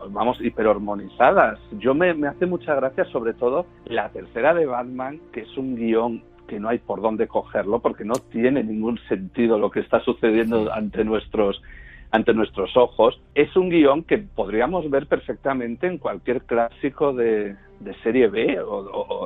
vamos, 0.10 0.40
hiperhormonizadas. 0.42 1.60
Yo 1.80 1.94
me, 1.94 2.14
me 2.14 2.28
hace 2.28 2.46
mucha 2.46 2.76
gracia 2.76 3.06
sobre 3.06 3.34
todo 3.34 3.66
la 3.86 4.10
tercera 4.10 4.54
de 4.54 4.66
Batman, 4.66 5.20
que 5.32 5.42
es 5.42 5.58
un 5.58 5.76
guion 5.76 6.24
que 6.48 6.60
no 6.60 6.70
hay 6.70 6.80
por 6.80 7.02
dónde 7.02 7.28
cogerlo 7.28 7.80
porque 7.80 8.04
no 8.04 8.16
tiene 8.32 8.64
ningún 8.64 9.00
sentido 9.08 9.58
lo 9.58 9.72
que 9.72 9.80
está 9.80 10.02
sucediendo 10.02 10.72
ante 10.74 11.06
nuestros 11.06 11.62
ante 12.12 12.34
nuestros 12.34 12.76
ojos, 12.76 13.20
es 13.36 13.56
un 13.56 13.70
guion 13.70 14.04
que 14.04 14.18
podríamos 14.18 14.90
ver 14.90 15.08
perfectamente 15.08 15.88
en 15.88 15.98
cualquier 15.98 16.42
clásico 16.42 17.14
de, 17.14 17.56
de 17.80 17.94
serie 18.04 18.28
B 18.28 18.60
o, 18.60 18.80
o, 18.80 19.21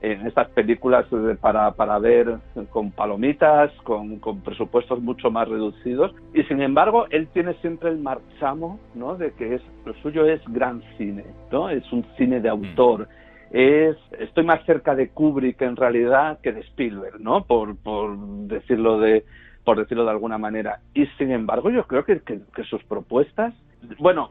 en 0.00 0.26
estas 0.26 0.48
películas 0.50 1.06
para, 1.40 1.72
para 1.72 1.98
ver 1.98 2.38
con 2.70 2.92
palomitas, 2.92 3.72
con, 3.82 4.18
con, 4.18 4.40
presupuestos 4.42 5.00
mucho 5.00 5.30
más 5.30 5.48
reducidos. 5.48 6.14
Y 6.34 6.42
sin 6.44 6.62
embargo, 6.62 7.06
él 7.10 7.28
tiene 7.32 7.54
siempre 7.54 7.90
el 7.90 7.98
marchamo, 7.98 8.78
¿no? 8.94 9.16
De 9.16 9.32
que 9.32 9.56
es, 9.56 9.62
lo 9.84 9.94
suyo 9.94 10.24
es 10.26 10.40
gran 10.48 10.82
cine, 10.96 11.24
¿no? 11.50 11.68
Es 11.68 11.90
un 11.92 12.04
cine 12.16 12.40
de 12.40 12.48
autor. 12.48 13.08
Es, 13.50 13.96
estoy 14.18 14.44
más 14.44 14.64
cerca 14.66 14.94
de 14.94 15.08
Kubrick 15.08 15.60
en 15.62 15.74
realidad 15.74 16.38
que 16.42 16.52
de 16.52 16.60
Spielberg, 16.60 17.20
¿no? 17.20 17.44
Por, 17.44 17.76
por 17.76 18.16
decirlo 18.46 19.00
de, 19.00 19.24
por 19.64 19.78
decirlo 19.78 20.04
de 20.04 20.10
alguna 20.10 20.38
manera. 20.38 20.80
Y 20.94 21.06
sin 21.18 21.32
embargo, 21.32 21.70
yo 21.70 21.86
creo 21.86 22.04
que, 22.04 22.20
que, 22.20 22.40
que 22.54 22.62
sus 22.64 22.84
propuestas, 22.84 23.52
bueno, 23.98 24.30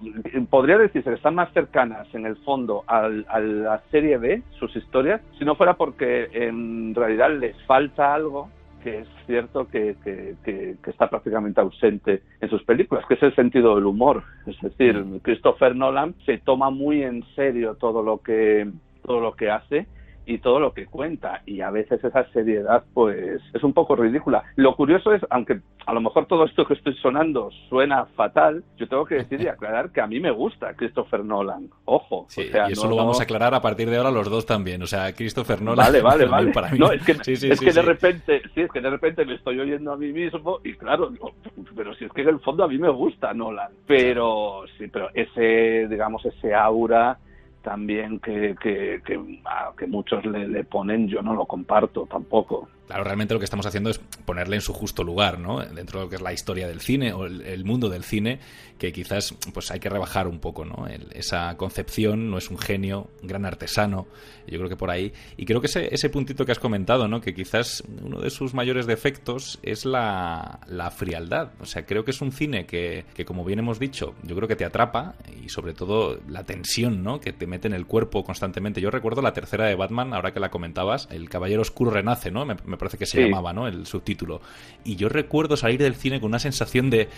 podría 0.50 0.78
decirse 0.78 1.10
que 1.10 1.16
están 1.16 1.36
más 1.36 1.52
cercanas 1.54 2.08
en 2.14 2.26
el 2.26 2.36
fondo 2.38 2.84
al, 2.88 3.26
a 3.30 3.40
la 3.40 3.82
serie 3.92 4.18
B, 4.18 4.44
sus 4.60 4.76
historias, 4.76 5.22
si 5.38 5.46
no 5.46 5.56
fuera 5.56 5.76
porque 5.76 6.30
en 6.34 6.94
realidad 6.94 7.32
les 7.32 7.56
falta 7.64 8.14
algo 8.14 8.50
que 8.84 9.00
es 9.00 9.08
cierto 9.26 9.68
que, 9.68 9.96
que, 10.04 10.36
que, 10.44 10.76
que, 10.82 10.90
está 10.92 11.10
prácticamente 11.10 11.60
ausente 11.60 12.22
en 12.40 12.50
sus 12.50 12.64
películas, 12.64 13.06
que 13.08 13.16
es 13.16 13.24
el 13.24 13.36
sentido 13.36 13.76
del 13.76 13.86
humor. 13.86 14.24
Es 14.46 14.60
decir, 14.62 15.04
Christopher 15.24 15.76
Nolan 15.76 16.14
se 16.26 16.38
toma 16.38 16.70
muy 16.70 17.04
en 17.04 17.24
serio 17.36 17.76
todo 17.76 18.04
lo 18.04 18.20
que 18.20 18.70
todo 19.04 19.20
lo 19.20 19.34
que 19.34 19.50
hace 19.50 19.88
y 20.28 20.40
todo 20.40 20.60
lo 20.60 20.74
que 20.74 20.86
cuenta 20.86 21.42
y 21.46 21.62
a 21.62 21.72
veces 21.72 22.04
esa 22.04 22.30
seriedad 22.32 22.84
pues 22.94 23.42
es 23.54 23.64
un 23.64 23.74
poco 23.74 23.96
ridícula. 23.96 24.44
Lo 24.58 24.76
curioso 24.76 25.14
es, 25.14 25.22
aunque 25.30 25.62
a 25.86 25.94
lo 25.94 26.02
mejor 26.02 26.28
todo 26.28 26.44
esto 26.44 26.68
que 26.68 26.74
estoy 26.74 26.96
sonando 26.96 27.50
suena 27.70 28.06
fatal, 28.08 28.62
yo 28.76 28.90
tengo 28.90 29.06
que 29.06 29.16
decir 29.16 29.42
y 29.42 29.48
aclarar 29.48 29.92
que 29.92 30.02
a 30.02 30.08
mí 30.08 30.20
me 30.20 30.32
gusta 30.32 30.74
Christopher 30.76 31.24
Nolan. 31.24 31.70
Ojo, 31.86 32.26
sí, 32.28 32.42
o 32.42 32.52
sea, 32.52 32.70
y 32.70 32.74
eso 32.74 32.84
no, 32.84 32.90
lo 32.90 32.96
vamos 32.98 33.18
no... 33.18 33.22
a 33.22 33.24
aclarar 33.24 33.56
a 33.56 33.62
partir 33.62 33.90
de 33.90 33.96
ahora 33.96 34.12
los 34.12 34.30
dos 34.30 34.46
también, 34.46 34.84
o 34.84 34.88
sea, 34.88 35.14
Christopher 35.14 35.62
Nolan 35.62 35.86
Vale, 35.86 36.02
vale, 36.02 36.26
vale. 36.30 36.52
para 36.52 36.72
mí. 36.72 36.78
No, 36.78 36.92
es 36.92 37.04
que, 37.04 37.14
sí, 37.24 37.38
sí, 37.38 37.50
es 37.50 37.60
que 37.62 37.72
de 37.72 37.82
repente, 37.82 38.42
sí, 38.54 38.62
es 38.62 38.72
que 38.72 38.82
de 38.82 38.90
repente 38.90 39.26
me 39.26 39.36
estoy 39.36 39.58
oyendo 39.60 39.94
a 39.94 39.98
mí 39.98 40.12
mismo 40.12 40.60
y 40.62 40.74
claro, 40.74 41.10
digo, 41.10 41.32
pero 41.74 41.96
si 41.96 42.04
es 42.04 42.12
que 42.12 42.22
en 42.22 42.30
el 42.30 42.40
fondo 42.42 42.66
a 42.66 42.68
mí 42.68 42.78
me 42.78 42.90
gusta 42.90 43.34
Nolan, 43.34 43.72
pero 43.88 44.66
sí, 44.78 44.88
pero 44.92 45.10
ese, 45.14 45.88
digamos, 45.88 46.26
ese 46.26 46.54
aura 46.54 47.18
también 47.62 48.20
que, 48.20 48.56
que, 48.62 49.02
que, 49.06 49.42
a, 49.46 49.72
que 49.78 49.88
muchos 49.88 50.26
le, 50.26 50.48
le, 50.48 50.64
ponen, 50.64 51.08
yo 51.08 51.22
no 51.22 51.34
lo 51.34 51.46
comparto 51.46 52.06
tampoco. 52.06 52.70
Claro, 52.88 53.04
realmente 53.04 53.34
lo 53.34 53.40
que 53.40 53.46
estamos 53.46 53.66
haciendo 53.66 53.90
es 53.90 54.00
ponerle 54.26 54.56
en 54.56 54.62
su 54.62 54.74
justo 54.74 55.04
lugar, 55.04 55.40
¿no? 55.40 55.60
Dentro 55.60 56.00
de 56.00 56.06
lo 56.06 56.10
que 56.10 56.16
es 56.16 56.22
la 56.22 56.32
historia 56.32 56.68
del 56.68 56.80
cine 56.80 57.12
o 57.12 57.26
el, 57.26 57.66
mundo 57.66 57.90
del 57.90 58.04
cine, 58.04 58.40
que 58.80 58.94
quizás 58.94 59.36
pues 59.54 59.72
hay 59.72 59.82
que 59.82 59.90
rebajar 59.90 60.28
un 60.28 60.40
poco, 60.40 60.64
¿no? 60.64 60.88
esa 61.12 61.56
concepción, 61.58 62.32
no 62.32 62.38
es 62.38 62.50
un 62.50 62.58
genio, 62.58 63.10
un 63.22 63.28
gran 63.28 63.46
artesano, 63.46 64.08
yo 64.48 64.58
creo 64.58 64.70
que 64.70 64.78
por 64.78 64.90
ahí. 64.90 65.12
Y 65.36 65.46
creo 65.46 65.60
que 65.60 65.68
ese, 65.68 65.94
ese 65.94 66.10
puntito 66.10 66.46
que 66.46 66.54
has 66.54 66.60
comentado, 66.60 67.10
¿no? 67.10 67.20
Que 67.20 67.34
quizás 67.34 67.84
uno 68.02 68.22
de 68.22 68.30
sus 68.30 68.54
mayores 68.54 68.86
defectos 68.86 69.60
es 69.64 69.86
la, 69.86 70.62
la 70.68 70.90
frialdad. 70.92 71.52
O 71.60 71.66
sea, 71.66 71.86
creo 71.86 72.06
que 72.06 72.12
es 72.12 72.22
un 72.22 72.32
cine 72.32 72.66
que, 72.66 73.04
que, 73.14 73.26
como 73.26 73.44
bien 73.44 73.60
hemos 73.60 73.80
dicho, 73.80 74.16
yo 74.24 74.36
creo 74.36 74.48
que 74.48 74.56
te 74.56 74.64
atrapa 74.64 75.16
y 75.44 75.50
sobre 75.50 75.74
todo 75.74 76.20
la 76.30 76.46
tensión, 76.46 77.04
¿no? 77.04 77.20
Que 77.20 77.34
te 77.34 77.48
mete 77.48 77.68
en 77.68 77.74
el 77.74 77.86
cuerpo 77.86 78.24
constantemente. 78.24 78.80
Yo 78.80 78.92
recuerdo 78.92 79.22
la 79.22 79.34
tercera 79.34 79.66
de 79.66 79.76
Batman, 79.76 80.14
ahora 80.14 80.32
que 80.32 80.40
la 80.40 80.50
comentabas, 80.50 81.10
El 81.12 81.30
Caballero 81.30 81.62
Oscuro 81.62 81.92
Renace, 81.92 82.32
¿no? 82.32 82.46
Me, 82.46 82.77
parece 82.78 82.98
que 82.98 83.06
se 83.06 83.22
llamaba, 83.22 83.54
¿no? 83.54 83.68
El 83.68 83.86
subtítulo. 83.86 84.42
Y 84.84 84.96
yo 84.96 85.10
recuerdo 85.10 85.58
salir 85.58 85.82
del 85.82 85.96
cine 85.96 86.20
con 86.20 86.30
una 86.30 86.40
sensación 86.40 86.90
de, 86.90 87.10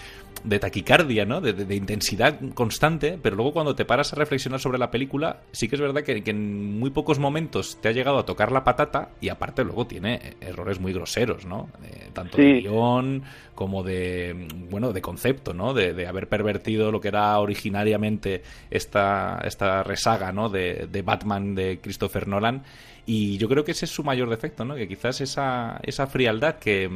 de 0.43 0.59
taquicardia, 0.59 1.25
¿no? 1.25 1.41
De, 1.41 1.75
intensidad 1.75 2.39
constante, 2.53 3.19
pero 3.21 3.35
luego 3.35 3.53
cuando 3.53 3.75
te 3.75 3.85
paras 3.85 4.13
a 4.13 4.15
reflexionar 4.15 4.59
sobre 4.59 4.77
la 4.77 4.91
película, 4.91 5.41
sí 5.51 5.67
que 5.67 5.75
es 5.75 5.81
verdad 5.81 6.03
que, 6.03 6.23
en 6.25 6.79
muy 6.79 6.89
pocos 6.89 7.19
momentos 7.19 7.79
te 7.81 7.89
ha 7.89 7.91
llegado 7.91 8.17
a 8.17 8.25
tocar 8.25 8.51
la 8.51 8.63
patata 8.63 9.09
y 9.21 9.29
aparte 9.29 9.63
luego 9.63 9.87
tiene 9.87 10.35
errores 10.41 10.79
muy 10.79 10.93
groseros, 10.93 11.45
¿no? 11.45 11.69
tanto 12.13 12.37
de 12.37 12.61
guion 12.61 13.23
como 13.55 13.83
de, 13.83 14.47
bueno, 14.69 14.93
de 14.93 15.01
concepto, 15.01 15.53
¿no? 15.53 15.73
De, 15.73 15.93
de, 15.93 16.07
haber 16.07 16.29
pervertido 16.29 16.91
lo 16.91 17.01
que 17.01 17.09
era 17.09 17.37
originariamente 17.39 18.41
esta, 18.71 19.41
esta 19.43 19.83
resaga, 19.83 20.31
¿no? 20.31 20.49
De, 20.49 20.87
de 20.89 21.01
Batman 21.01 21.55
de 21.55 21.79
Christopher 21.81 22.27
Nolan 22.27 22.63
y 23.11 23.39
yo 23.39 23.49
creo 23.49 23.63
que 23.63 23.71
ese 23.71 23.85
es 23.85 23.91
su 23.91 24.03
mayor 24.03 24.29
defecto, 24.29 24.63
¿no? 24.63 24.75
Que 24.75 24.87
quizás 24.87 25.19
esa, 25.19 25.79
esa 25.81 26.05
frialdad 26.05 26.59
que, 26.59 26.87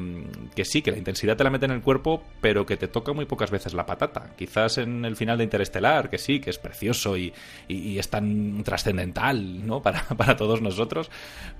que, 0.55 0.63
sí, 0.63 0.83
que 0.83 0.91
la 0.91 0.99
intensidad 0.99 1.35
te 1.35 1.43
la 1.43 1.49
mete 1.49 1.65
en 1.65 1.71
el 1.71 1.81
cuerpo, 1.81 2.21
pero 2.39 2.67
que 2.67 2.77
te 2.77 2.87
toca 2.87 3.13
muy 3.13 3.25
pocas 3.25 3.49
veces 3.49 3.73
la 3.73 3.87
patata. 3.87 4.35
Quizás 4.37 4.77
en 4.77 5.05
el 5.05 5.15
final 5.15 5.39
de 5.39 5.45
Interestelar, 5.45 6.11
que 6.11 6.19
sí, 6.19 6.39
que 6.39 6.51
es 6.51 6.59
precioso 6.59 7.17
y, 7.17 7.33
y, 7.67 7.97
es 7.97 8.11
tan 8.11 8.61
trascendental, 8.63 9.65
¿no? 9.65 9.81
Para, 9.81 10.03
para, 10.15 10.35
todos 10.35 10.61
nosotros, 10.61 11.09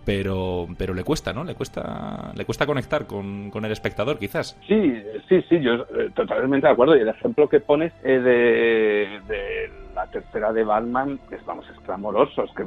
pero, 0.05 0.67
pero 0.77 0.93
le 0.93 1.03
cuesta, 1.03 1.33
¿no? 1.33 1.43
Le 1.43 1.55
cuesta, 1.55 2.31
le 2.35 2.45
cuesta 2.45 2.67
conectar 2.67 3.07
con, 3.07 3.49
con 3.49 3.65
el 3.65 3.71
espectador, 3.71 4.19
quizás. 4.19 4.55
Sí, 4.67 5.01
sí, 5.29 5.41
sí, 5.49 5.61
yo 5.61 5.73
eh, 5.97 6.11
totalmente 6.13 6.67
de 6.67 6.73
acuerdo. 6.73 6.95
Y 6.95 6.99
el 6.99 7.09
ejemplo 7.09 7.49
que 7.49 7.59
pones 7.59 7.91
eh, 8.03 8.19
de, 8.19 9.19
de 9.33 9.71
la 9.95 10.05
tercera 10.11 10.53
de 10.53 10.63
Batman 10.63 11.19
es, 11.31 11.43
vamos, 11.43 11.65
es 11.71 11.79
clamoroso, 11.79 12.43
es 12.43 12.51
que 12.51 12.63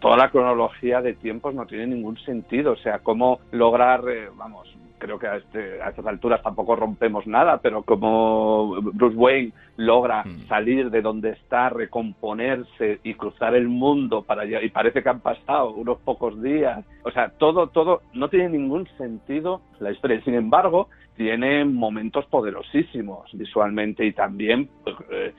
toda 0.00 0.16
la 0.16 0.30
cronología 0.30 1.00
de 1.00 1.14
tiempos 1.14 1.54
no 1.54 1.66
tiene 1.66 1.86
ningún 1.86 2.18
sentido, 2.18 2.72
o 2.72 2.76
sea, 2.76 3.00
cómo 3.00 3.40
lograr, 3.52 4.02
eh, 4.08 4.28
vamos, 4.36 4.68
creo 4.98 5.18
que 5.18 5.26
a, 5.26 5.36
este, 5.36 5.82
a 5.82 5.88
estas 5.88 6.06
alturas 6.06 6.42
tampoco 6.42 6.76
rompemos 6.76 7.26
nada, 7.26 7.58
pero 7.58 7.82
como 7.82 8.76
Bruce 8.80 9.16
Wayne 9.16 9.52
logra 9.76 10.22
mm. 10.24 10.46
salir 10.46 10.90
de 10.90 11.02
donde 11.02 11.30
está, 11.30 11.70
recomponerse 11.70 13.00
y 13.02 13.14
cruzar 13.14 13.54
el 13.54 13.68
mundo 13.68 14.22
para 14.22 14.42
allá, 14.42 14.62
y 14.62 14.68
parece 14.68 15.02
que 15.02 15.08
han 15.08 15.20
pasado 15.20 15.72
unos 15.72 15.98
pocos 15.98 16.40
días, 16.42 16.84
o 17.02 17.10
sea, 17.10 17.30
todo, 17.30 17.68
todo, 17.68 18.02
no 18.12 18.28
tiene 18.28 18.50
ningún 18.50 18.86
sentido 18.98 19.62
la 19.80 19.90
historia. 19.90 20.20
Sin 20.22 20.34
embargo, 20.34 20.88
tiene 21.16 21.64
momentos 21.64 22.24
poderosísimos 22.26 23.30
visualmente 23.32 24.04
y 24.06 24.12
también 24.12 24.68
pues, 24.84 24.96
eh, 25.10 25.34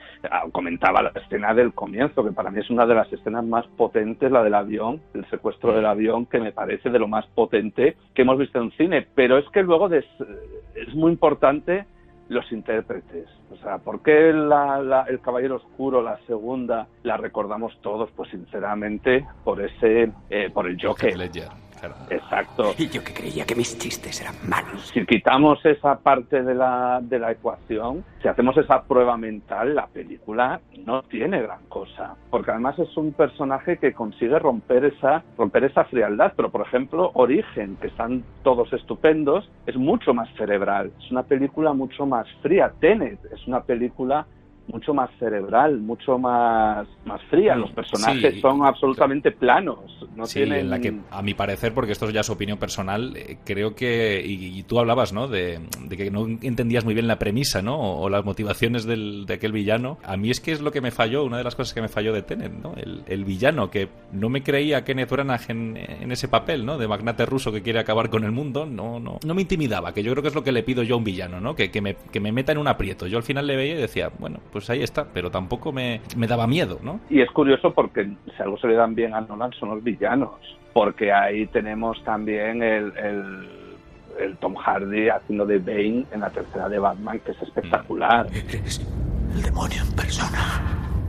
comentaba 0.52 1.02
la 1.02 1.10
escena 1.10 1.54
del 1.54 1.72
comienzo, 1.72 2.24
que 2.24 2.32
para 2.32 2.50
mí 2.50 2.60
es 2.60 2.70
una 2.70 2.86
de 2.86 2.94
las 2.94 3.12
escenas 3.12 3.44
más 3.44 3.66
potentes, 3.76 4.30
la 4.30 4.44
del 4.44 4.54
avión, 4.54 5.00
el 5.14 5.28
secuestro 5.28 5.72
del 5.72 5.86
avión, 5.86 6.26
que 6.26 6.38
me 6.38 6.52
parece 6.52 6.90
de 6.90 6.98
lo 6.98 7.08
más 7.08 7.26
potente 7.28 7.96
que 8.14 8.22
hemos 8.22 8.38
visto 8.38 8.60
en 8.60 8.70
cine. 8.72 9.06
Pero 9.14 9.38
es 9.38 9.48
que 9.50 9.62
luego 9.62 9.88
es 9.92 10.94
muy 10.94 11.12
importante 11.12 11.86
los 12.28 12.50
intérpretes. 12.50 13.28
O 13.50 13.56
sea, 13.56 13.78
¿por 13.78 14.02
qué 14.02 14.30
El 14.30 15.20
Caballero 15.20 15.56
Oscuro, 15.56 16.02
la 16.02 16.18
segunda, 16.26 16.88
la 17.02 17.16
recordamos 17.16 17.78
todos? 17.82 18.10
Pues 18.16 18.30
sinceramente 18.30 19.26
por 19.44 19.60
ese, 19.60 20.10
eh, 20.30 20.50
por 20.52 20.66
el 20.66 20.76
Joker. 20.80 21.16
Exacto. 22.10 22.74
Y 22.78 22.88
yo 22.90 23.02
que 23.02 23.12
creía 23.12 23.44
que 23.44 23.54
mis 23.54 23.78
chistes 23.78 24.20
eran 24.20 24.34
malos. 24.48 24.90
Si 24.92 25.04
quitamos 25.06 25.64
esa 25.64 25.98
parte 25.98 26.42
de 26.42 26.54
la, 26.54 27.00
de 27.02 27.18
la 27.18 27.32
ecuación, 27.32 28.04
si 28.20 28.28
hacemos 28.28 28.56
esa 28.56 28.82
prueba 28.82 29.16
mental, 29.16 29.74
la 29.74 29.86
película 29.86 30.60
no 30.84 31.02
tiene 31.02 31.42
gran 31.42 31.64
cosa. 31.68 32.16
Porque 32.30 32.50
además 32.50 32.78
es 32.78 32.96
un 32.96 33.12
personaje 33.12 33.78
que 33.78 33.92
consigue 33.92 34.38
romper 34.38 34.84
esa, 34.84 35.22
romper 35.36 35.64
esa 35.64 35.84
frialdad. 35.84 36.32
Pero, 36.36 36.50
por 36.50 36.66
ejemplo, 36.66 37.10
Origen, 37.14 37.76
que 37.80 37.88
están 37.88 38.24
todos 38.42 38.72
estupendos, 38.72 39.50
es 39.66 39.76
mucho 39.76 40.14
más 40.14 40.28
cerebral. 40.36 40.92
Es 40.98 41.10
una 41.10 41.22
película 41.24 41.72
mucho 41.72 42.06
más 42.06 42.26
fría. 42.42 42.72
Tenet 42.80 43.18
es 43.32 43.46
una 43.46 43.62
película 43.62 44.26
mucho 44.68 44.94
más 44.94 45.10
cerebral, 45.18 45.78
mucho 45.80 46.18
más, 46.18 46.86
más 47.04 47.20
fría. 47.24 47.54
Los 47.54 47.70
personajes 47.72 48.40
son 48.40 48.64
absolutamente 48.64 49.30
planos. 49.32 49.78
No 50.16 50.26
sí, 50.26 50.42
en 50.42 50.70
la 50.70 50.78
que, 50.78 50.94
a 51.10 51.22
mi 51.22 51.34
parecer, 51.34 51.74
porque 51.74 51.92
esto 51.92 52.08
ya 52.10 52.20
es 52.20 52.30
opinión 52.30 52.58
personal, 52.58 53.16
eh, 53.16 53.38
creo 53.44 53.74
que, 53.74 54.22
y, 54.24 54.62
tú 54.64 54.78
hablabas, 54.78 55.12
¿no? 55.12 55.28
De, 55.28 55.60
que 55.90 56.10
no 56.10 56.26
entendías 56.26 56.84
muy 56.84 56.94
bien 56.94 57.06
la 57.06 57.18
premisa, 57.18 57.62
¿no? 57.62 57.78
O, 57.78 58.08
las 58.08 58.24
motivaciones 58.24 58.84
del, 58.84 59.26
de 59.26 59.34
aquel 59.34 59.52
villano. 59.52 59.98
A 60.04 60.16
mí 60.16 60.30
es 60.30 60.40
que 60.40 60.52
es 60.52 60.60
lo 60.60 60.70
que 60.70 60.80
me 60.80 60.90
falló, 60.90 61.24
una 61.24 61.38
de 61.38 61.44
las 61.44 61.54
cosas 61.54 61.74
que 61.74 61.80
me 61.80 61.88
falló 61.88 62.12
de 62.12 62.22
Tenet, 62.22 62.52
¿no? 62.52 62.74
El, 62.76 63.24
villano, 63.24 63.70
que 63.70 63.88
no 64.12 64.28
me 64.28 64.42
creía 64.42 64.84
Kenneth 64.84 65.10
Branagh 65.10 65.42
en, 65.48 65.76
en, 65.76 66.10
ese 66.10 66.28
papel, 66.28 66.66
¿no? 66.66 66.76
De 66.76 66.88
magnate 66.88 67.24
ruso 67.24 67.52
que 67.52 67.62
quiere 67.62 67.78
acabar 67.78 68.10
con 68.10 68.24
el 68.24 68.32
mundo, 68.32 68.66
no, 68.66 68.98
no, 68.98 69.18
no 69.24 69.34
me 69.34 69.42
intimidaba, 69.42 69.94
que 69.94 70.02
yo 70.02 70.12
creo 70.12 70.22
que 70.22 70.28
es 70.28 70.34
lo 70.34 70.42
que 70.42 70.52
le 70.52 70.62
pido 70.62 70.82
yo 70.82 70.96
a 70.96 70.98
un 70.98 71.04
villano, 71.04 71.40
¿no? 71.40 71.54
Que, 71.54 71.70
que, 71.70 71.80
me, 71.80 71.94
que 71.94 72.20
me 72.20 72.32
meta 72.32 72.52
en 72.52 72.58
un 72.58 72.68
aprieto. 72.68 73.06
Yo 73.06 73.16
al 73.16 73.22
final 73.22 73.46
le 73.46 73.56
veía 73.56 73.74
y 73.74 73.78
decía, 73.78 74.10
bueno, 74.18 74.40
pues 74.52 74.68
ahí 74.70 74.82
está, 74.82 75.06
pero 75.12 75.30
tampoco 75.30 75.72
me, 75.72 76.00
daba 76.16 76.46
miedo, 76.46 76.78
¿no? 76.82 77.00
Y 77.08 77.20
es 77.20 77.30
curioso 77.30 77.72
porque 77.72 78.04
si 78.36 78.42
algo 78.42 78.58
se 78.58 78.68
le 78.68 78.74
dan 78.74 78.94
bien 78.94 79.14
a 79.14 79.22
Nolan 79.22 79.52
son 79.54 79.70
los 79.70 79.82
villanos, 79.82 80.34
porque 80.72 81.12
ahí 81.12 81.46
tenemos 81.46 82.02
también 82.04 82.62
el, 82.62 82.92
el, 84.18 84.36
Tom 84.38 84.54
Hardy 84.54 85.08
haciendo 85.08 85.46
de 85.46 85.58
Bane 85.58 86.04
en 86.12 86.20
la 86.20 86.30
tercera 86.30 86.68
de 86.68 86.78
Batman, 86.78 87.18
que 87.20 87.32
es 87.32 87.42
espectacular. 87.42 88.26
Mm. 88.28 89.36
el 89.36 89.42
demonio 89.42 89.82
en 89.82 89.96
persona. 89.96 90.60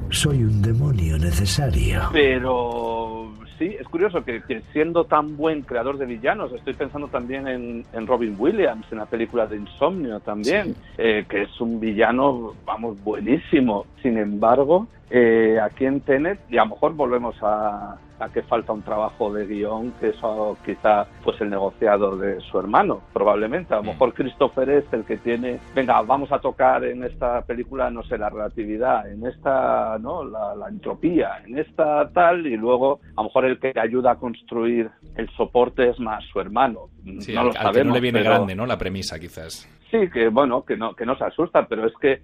Soy 0.09 0.43
un 0.43 0.61
demonio 0.61 1.17
necesario. 1.17 2.09
Pero 2.13 3.22
sí, 3.63 3.77
es 3.79 3.87
curioso 3.87 4.23
que, 4.23 4.41
siendo 4.71 5.05
tan 5.05 5.37
buen 5.37 5.61
creador 5.61 5.97
de 5.97 6.05
villanos, 6.05 6.51
estoy 6.53 6.73
pensando 6.73 7.07
también 7.07 7.47
en, 7.47 8.07
Robin 8.07 8.35
Williams, 8.37 8.85
en 8.91 8.97
la 8.97 9.05
película 9.05 9.47
de 9.47 9.57
Insomnio 9.57 10.19
también, 10.19 10.75
eh, 10.97 11.25
que 11.29 11.43
es 11.43 11.61
un 11.61 11.79
villano, 11.79 12.53
vamos, 12.65 13.01
buenísimo. 13.03 13.85
Sin 14.01 14.17
embargo, 14.17 14.87
eh, 15.09 15.57
aquí 15.61 15.85
en 15.85 16.01
Tenet, 16.01 16.39
y 16.49 16.57
a 16.57 16.63
lo 16.63 16.71
mejor 16.71 16.93
volvemos 16.93 17.35
a, 17.41 17.97
que 18.29 18.43
falta 18.43 18.73
un 18.73 18.81
trabajo 18.81 19.33
de 19.33 19.45
guion, 19.45 19.91
que 19.99 20.09
eso 20.09 20.57
quizá 20.65 21.05
pues 21.23 21.39
el 21.41 21.49
negociado 21.49 22.17
de 22.17 22.39
su 22.41 22.59
hermano, 22.59 23.01
probablemente. 23.13 23.73
A 23.73 23.77
lo 23.77 23.83
mm. 23.83 23.87
mejor 23.87 24.13
Christopher 24.13 24.69
es 24.69 24.85
el 24.93 25.03
que 25.03 25.17
tiene, 25.17 25.59
venga, 25.75 26.01
vamos 26.01 26.31
a 26.31 26.39
tocar 26.39 26.83
en 26.83 27.03
esta 27.03 27.41
película, 27.41 27.89
no 27.89 28.03
sé, 28.03 28.17
la 28.17 28.29
relatividad, 28.29 29.09
en 29.11 29.25
esta, 29.25 29.97
¿no? 29.99 30.23
La, 30.23 30.53
entropía, 30.69 31.41
en 31.45 31.57
esta 31.57 32.09
tal, 32.09 32.47
y 32.47 32.57
luego 32.57 32.99
a 33.15 33.21
lo 33.21 33.23
mejor 33.25 33.45
el 33.45 33.59
que 33.59 33.73
ayuda 33.75 34.11
a 34.11 34.15
construir 34.15 34.89
el 35.15 35.29
soporte 35.31 35.89
es 35.89 35.99
más 35.99 36.23
su 36.31 36.39
hermano. 36.39 36.89
no 37.03 37.43
lo 37.43 37.53
sabemos. 37.53 37.87
no 37.87 37.93
le 37.93 38.01
viene 38.01 38.23
grande, 38.23 38.55
¿no? 38.55 38.65
La 38.65 38.77
premisa, 38.77 39.19
quizás. 39.19 39.69
Sí, 39.91 40.09
que 40.11 40.29
bueno, 40.29 40.63
que 40.65 40.75
no, 40.75 40.95
que 40.95 41.05
no 41.05 41.15
se 41.15 41.25
asusta, 41.25 41.67
pero 41.67 41.85
es 41.85 41.93
que 42.01 42.21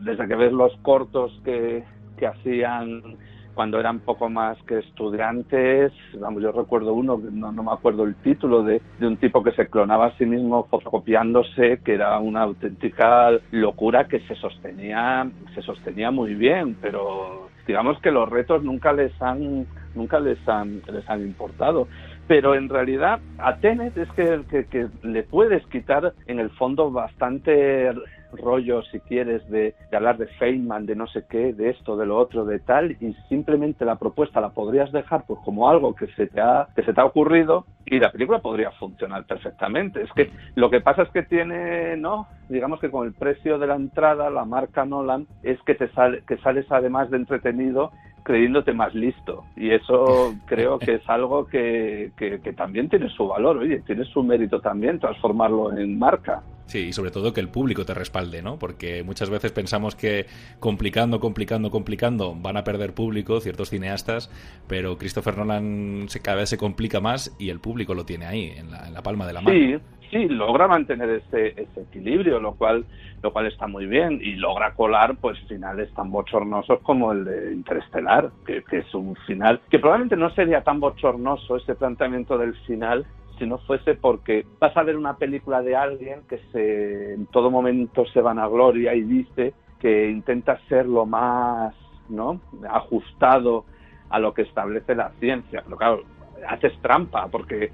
desde 0.00 0.26
que 0.26 0.34
ves 0.34 0.52
los 0.52 0.76
cortos 0.78 1.32
que, 1.44 1.84
que 2.16 2.26
hacían 2.26 3.16
cuando 3.54 3.78
eran 3.78 4.00
poco 4.00 4.28
más 4.28 4.58
que 4.62 4.78
estudiantes, 4.78 5.92
vamos, 6.18 6.42
yo 6.42 6.52
recuerdo 6.52 6.94
uno, 6.94 7.20
no, 7.30 7.52
no 7.52 7.62
me 7.62 7.72
acuerdo 7.72 8.04
el 8.04 8.14
título, 8.16 8.62
de, 8.62 8.80
de, 8.98 9.06
un 9.06 9.16
tipo 9.16 9.42
que 9.42 9.52
se 9.52 9.68
clonaba 9.68 10.06
a 10.06 10.16
sí 10.16 10.26
mismo 10.26 10.64
fotocopiándose, 10.64 11.80
que 11.84 11.94
era 11.94 12.18
una 12.18 12.42
auténtica 12.42 13.30
locura 13.50 14.08
que 14.08 14.20
se 14.20 14.34
sostenía, 14.36 15.28
se 15.54 15.62
sostenía 15.62 16.10
muy 16.10 16.34
bien, 16.34 16.76
pero 16.80 17.48
digamos 17.66 18.00
que 18.00 18.10
los 18.10 18.28
retos 18.28 18.62
nunca 18.62 18.92
les 18.92 19.12
han, 19.20 19.66
nunca 19.94 20.18
les 20.18 20.38
han, 20.48 20.82
les 20.92 21.08
han 21.08 21.22
importado 21.22 21.86
pero 22.26 22.54
en 22.54 22.68
realidad 22.68 23.20
a 23.38 23.56
Tenet 23.56 23.96
es 23.96 24.08
que, 24.12 24.88
le 25.02 25.22
puedes 25.24 25.66
quitar 25.66 26.12
en 26.26 26.38
el 26.38 26.50
fondo 26.50 26.90
bastante 26.90 27.92
rollo, 28.32 28.82
si 28.84 29.00
quieres, 29.00 29.46
de, 29.50 29.74
hablar 29.92 30.16
de 30.16 30.26
Feynman, 30.26 30.86
de 30.86 30.96
no 30.96 31.06
sé 31.06 31.24
qué, 31.28 31.52
de 31.52 31.70
esto, 31.70 31.96
de 31.96 32.06
lo 32.06 32.16
otro, 32.16 32.44
de 32.44 32.60
tal, 32.60 32.92
y 32.92 33.14
simplemente 33.28 33.84
la 33.84 33.96
propuesta 33.96 34.40
la 34.40 34.50
podrías 34.50 34.90
dejar 34.92 35.24
pues 35.26 35.38
como 35.44 35.68
algo 35.68 35.94
que 35.94 36.06
se 36.08 36.26
te 36.26 36.40
ha, 36.40 36.68
que 36.74 36.82
se 36.82 36.94
te 36.94 37.00
ha 37.00 37.04
ocurrido 37.04 37.66
y 37.84 37.98
la 37.98 38.10
película 38.10 38.38
podría 38.38 38.70
funcionar 38.72 39.24
perfectamente. 39.26 40.02
Es 40.02 40.12
que 40.12 40.30
lo 40.54 40.70
que 40.70 40.80
pasa 40.80 41.02
es 41.02 41.10
que 41.10 41.22
tiene, 41.24 41.96
¿no? 41.96 42.26
Digamos 42.48 42.80
que 42.80 42.90
con 42.90 43.06
el 43.06 43.12
precio 43.12 43.58
de 43.58 43.66
la 43.66 43.74
entrada, 43.74 44.30
la 44.30 44.44
marca 44.44 44.84
Nolan, 44.84 45.26
es 45.42 45.60
que 45.62 45.74
te 45.74 45.88
sale, 45.88 46.22
que 46.26 46.38
sales 46.38 46.66
además 46.70 47.10
de 47.10 47.18
entretenido, 47.18 47.92
creyéndote 48.22 48.72
más 48.72 48.94
listo. 48.94 49.44
Y 49.56 49.70
eso 49.70 50.34
creo 50.46 50.78
que 50.78 50.94
es 50.94 51.08
algo 51.08 51.46
que, 51.46 52.12
que, 52.16 52.40
que 52.40 52.52
también 52.52 52.88
tiene 52.88 53.08
su 53.10 53.28
valor, 53.28 53.58
oye, 53.58 53.80
tiene 53.80 54.04
su 54.04 54.22
mérito 54.22 54.60
también 54.60 54.98
transformarlo 54.98 55.76
en 55.76 55.98
marca. 55.98 56.42
Sí, 56.66 56.78
y 56.78 56.92
sobre 56.92 57.10
todo 57.10 57.32
que 57.32 57.40
el 57.40 57.48
público 57.48 57.84
te 57.84 57.92
respalde, 57.92 58.40
¿no? 58.40 58.58
Porque 58.58 59.02
muchas 59.02 59.28
veces 59.28 59.52
pensamos 59.52 59.94
que 59.94 60.26
complicando, 60.58 61.20
complicando, 61.20 61.70
complicando 61.70 62.34
van 62.34 62.56
a 62.56 62.64
perder 62.64 62.94
público 62.94 63.40
ciertos 63.40 63.70
cineastas, 63.70 64.30
pero 64.68 64.96
Christopher 64.96 65.36
Nolan 65.36 66.06
se, 66.08 66.20
cada 66.20 66.38
vez 66.38 66.48
se 66.48 66.56
complica 66.56 67.00
más 67.00 67.36
y 67.38 67.50
el 67.50 67.60
público 67.60 67.94
lo 67.94 68.06
tiene 68.06 68.26
ahí, 68.26 68.52
en 68.56 68.70
la, 68.70 68.86
en 68.86 68.94
la 68.94 69.02
palma 69.02 69.26
de 69.26 69.32
la 69.34 69.40
mano. 69.42 69.54
Sí, 69.54 69.76
sí, 70.12 70.28
logra 70.28 70.68
mantener 70.68 71.08
ese, 71.10 71.48
ese 71.60 71.80
equilibrio, 71.80 72.38
lo 72.38 72.54
cual, 72.54 72.84
lo 73.22 73.32
cual 73.32 73.46
está 73.46 73.66
muy 73.66 73.86
bien, 73.86 74.20
y 74.22 74.34
logra 74.34 74.74
colar 74.74 75.16
pues 75.16 75.38
finales 75.48 75.92
tan 75.94 76.10
bochornosos 76.10 76.80
como 76.80 77.12
el 77.12 77.24
de 77.24 77.52
Interestelar, 77.54 78.30
que, 78.46 78.62
es 78.70 78.94
un 78.94 79.16
final 79.26 79.60
que 79.70 79.78
probablemente 79.78 80.16
no 80.16 80.30
sería 80.30 80.62
tan 80.62 80.80
bochornoso 80.80 81.56
ese 81.56 81.74
planteamiento 81.74 82.36
del 82.36 82.54
final 82.66 83.06
si 83.38 83.46
no 83.46 83.58
fuese 83.58 83.94
porque 83.94 84.44
vas 84.60 84.76
a 84.76 84.82
ver 84.82 84.96
una 84.96 85.16
película 85.16 85.62
de 85.62 85.74
alguien 85.74 86.20
que 86.28 86.38
se, 86.52 87.14
en 87.14 87.26
todo 87.26 87.50
momento 87.50 88.04
se 88.06 88.20
vanagloria 88.20 88.94
y 88.94 89.02
dice 89.02 89.54
que 89.80 90.10
intenta 90.10 90.60
ser 90.68 90.86
lo 90.86 91.06
más 91.06 91.74
¿no? 92.10 92.40
ajustado 92.70 93.64
a 94.10 94.18
lo 94.18 94.34
que 94.34 94.42
establece 94.42 94.94
la 94.94 95.10
ciencia. 95.18 95.62
Pero 95.64 95.76
claro, 95.76 96.02
haces 96.46 96.72
trampa 96.82 97.28
porque 97.28 97.72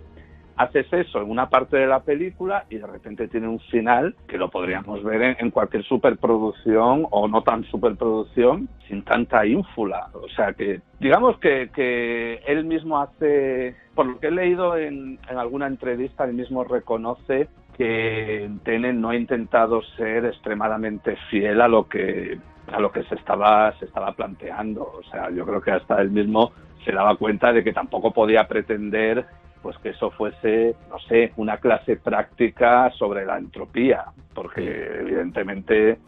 haces 0.58 0.92
eso 0.92 1.22
en 1.22 1.30
una 1.30 1.48
parte 1.48 1.76
de 1.76 1.86
la 1.86 2.00
película 2.00 2.64
y 2.68 2.78
de 2.78 2.86
repente 2.86 3.28
tiene 3.28 3.48
un 3.48 3.60
final 3.60 4.14
que 4.26 4.36
lo 4.36 4.50
podríamos 4.50 5.02
ver 5.04 5.22
en, 5.22 5.36
en, 5.38 5.50
cualquier 5.50 5.84
superproducción 5.84 7.06
o 7.10 7.28
no 7.28 7.42
tan 7.42 7.64
superproducción 7.64 8.68
sin 8.88 9.02
tanta 9.04 9.46
ínfula. 9.46 10.08
O 10.14 10.28
sea 10.28 10.52
que 10.52 10.80
digamos 10.98 11.38
que, 11.38 11.70
que 11.72 12.42
él 12.46 12.64
mismo 12.64 12.98
hace, 12.98 13.76
por 13.94 14.06
lo 14.06 14.18
que 14.18 14.26
he 14.26 14.32
leído 14.32 14.76
en, 14.76 15.18
en 15.30 15.38
alguna 15.38 15.68
entrevista, 15.68 16.24
él 16.24 16.34
mismo 16.34 16.64
reconoce 16.64 17.48
que 17.76 18.50
Tenet 18.64 18.96
no 18.96 19.10
ha 19.10 19.16
intentado 19.16 19.80
ser 19.96 20.24
extremadamente 20.26 21.16
fiel 21.30 21.60
a 21.60 21.68
lo 21.68 21.88
que 21.88 22.36
a 22.72 22.80
lo 22.80 22.90
que 22.90 23.04
se 23.04 23.14
estaba 23.14 23.72
se 23.78 23.84
estaba 23.84 24.12
planteando. 24.12 24.82
O 24.82 25.02
sea, 25.10 25.30
yo 25.30 25.46
creo 25.46 25.60
que 25.60 25.70
hasta 25.70 26.02
él 26.02 26.10
mismo 26.10 26.50
se 26.84 26.92
daba 26.92 27.16
cuenta 27.16 27.52
de 27.52 27.62
que 27.62 27.72
tampoco 27.72 28.12
podía 28.12 28.48
pretender 28.48 29.24
pues 29.68 29.76
que 29.80 29.90
eso 29.90 30.10
fuese, 30.12 30.74
no 30.88 30.98
sé, 30.98 31.34
una 31.36 31.58
clase 31.58 31.96
práctica 31.96 32.90
sobre 32.92 33.26
la 33.26 33.36
entropía, 33.36 34.06
porque 34.32 34.62
evidentemente, 35.00 35.98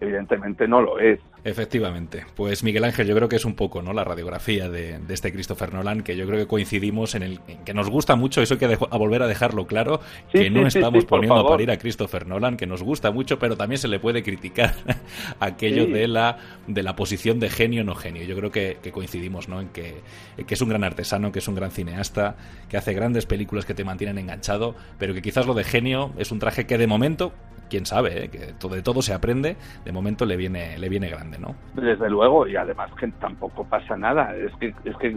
evidentemente 0.00 0.66
no 0.66 0.80
lo 0.80 0.98
es. 0.98 1.20
Efectivamente. 1.44 2.24
Pues 2.36 2.62
Miguel 2.62 2.84
Ángel, 2.84 3.08
yo 3.08 3.16
creo 3.16 3.28
que 3.28 3.36
es 3.36 3.44
un 3.44 3.54
poco 3.54 3.82
¿no? 3.82 3.92
la 3.92 4.04
radiografía 4.04 4.68
de, 4.68 5.00
de 5.00 5.14
este 5.14 5.32
Christopher 5.32 5.74
Nolan, 5.74 6.02
que 6.02 6.16
yo 6.16 6.24
creo 6.26 6.38
que 6.38 6.46
coincidimos 6.46 7.16
en 7.16 7.24
el 7.24 7.40
en 7.48 7.64
que 7.64 7.74
nos 7.74 7.90
gusta 7.90 8.14
mucho, 8.14 8.42
eso 8.42 8.54
hay 8.54 8.60
que 8.60 8.68
dejo, 8.68 8.88
a 8.90 8.96
volver 8.96 9.22
a 9.22 9.26
dejarlo 9.26 9.66
claro, 9.66 10.00
Sí, 10.32 10.38
que 10.38 10.44
sí, 10.44 10.50
no 10.50 10.70
sí, 10.70 10.78
estamos 10.78 11.04
poniendo 11.04 11.40
a 11.40 11.48
parir 11.48 11.70
a 11.72 11.78
Christopher 11.78 12.26
Nolan, 12.26 12.56
que 12.56 12.66
nos 12.66 12.82
gusta 12.82 13.10
mucho, 13.10 13.40
pero 13.40 13.56
también 13.56 13.78
se 13.78 13.88
le 13.88 13.98
puede 13.98 14.22
criticar 14.22 14.74
aquello 15.40 15.86
de 15.86 16.06
la 16.06 16.38
de 16.68 16.82
la 16.82 16.94
posición 16.94 17.40
de 17.40 17.50
genio 17.50 17.82
no 17.82 17.96
genio. 17.96 18.22
Yo 18.22 18.36
creo 18.36 18.52
que, 18.52 18.78
que 18.80 18.92
coincidimos 18.92 19.48
¿no? 19.48 19.60
en 19.60 19.68
que, 19.70 20.00
en 20.36 20.46
que 20.46 20.54
es 20.54 20.60
un 20.60 20.68
gran 20.68 20.84
artesano, 20.84 21.32
que 21.32 21.40
es 21.40 21.48
un 21.48 21.56
gran 21.56 21.72
cineasta, 21.72 22.36
que 22.68 22.76
hace 22.76 22.92
grandes 22.94 23.26
películas 23.26 23.64
que 23.64 23.74
te 23.74 23.84
mantienen 23.84 24.18
enganchado, 24.18 24.76
pero 24.98 25.12
que 25.12 25.22
quizás 25.22 25.46
lo 25.46 25.54
de 25.54 25.64
genio 25.64 26.12
es 26.18 26.30
un 26.30 26.38
traje 26.38 26.66
que 26.66 26.78
de 26.78 26.86
momento, 26.86 27.32
quién 27.72 27.86
sabe, 27.86 28.24
¿eh? 28.24 28.28
que 28.28 28.52
todo, 28.58 28.74
de 28.74 28.82
todo 28.82 29.00
se 29.00 29.14
aprende, 29.14 29.56
de 29.82 29.92
momento 29.92 30.26
le 30.26 30.36
viene, 30.36 30.76
le 30.76 30.90
viene 30.90 31.08
grande, 31.08 31.38
¿no? 31.38 31.54
Desde 31.72 32.10
luego, 32.10 32.46
y 32.46 32.54
además 32.54 32.90
que 33.00 33.08
tampoco 33.12 33.64
pasa 33.64 33.96
nada. 33.96 34.36
Es 34.36 34.54
que, 34.60 34.74
es 34.84 34.94
que 34.98 35.08
eh, 35.08 35.16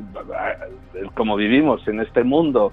como 1.14 1.36
vivimos 1.36 1.86
en 1.90 2.00
este 2.00 2.24
mundo 2.24 2.72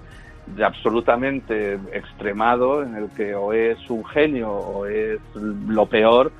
de 0.55 0.63
absolutamente 0.63 1.73
extremado, 1.91 2.81
en 2.81 2.95
el 2.95 3.09
que 3.09 3.35
o 3.35 3.51
es 3.51 3.77
un 3.89 4.05
genio 4.05 4.53
o 4.53 4.85
es 4.85 5.19
lo 5.35 5.85
peor, 5.85 6.31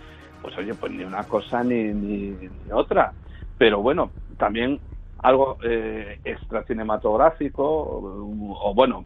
pues 0.41 0.57
oye, 0.57 0.73
pues 0.73 0.93
ni 0.93 1.03
una 1.03 1.25
cosa 1.25 1.65
ni, 1.65 1.91
ni, 1.91 2.29
ni 2.29 2.71
otra. 2.71 3.11
Pero 3.57 3.81
bueno, 3.81 4.09
también 4.37 4.79
algo 5.23 5.57
eh, 5.63 6.19
extra 6.23 6.63
cinematográfico 6.63 7.63
o, 7.63 8.69
o, 8.69 8.73
bueno 8.73 9.05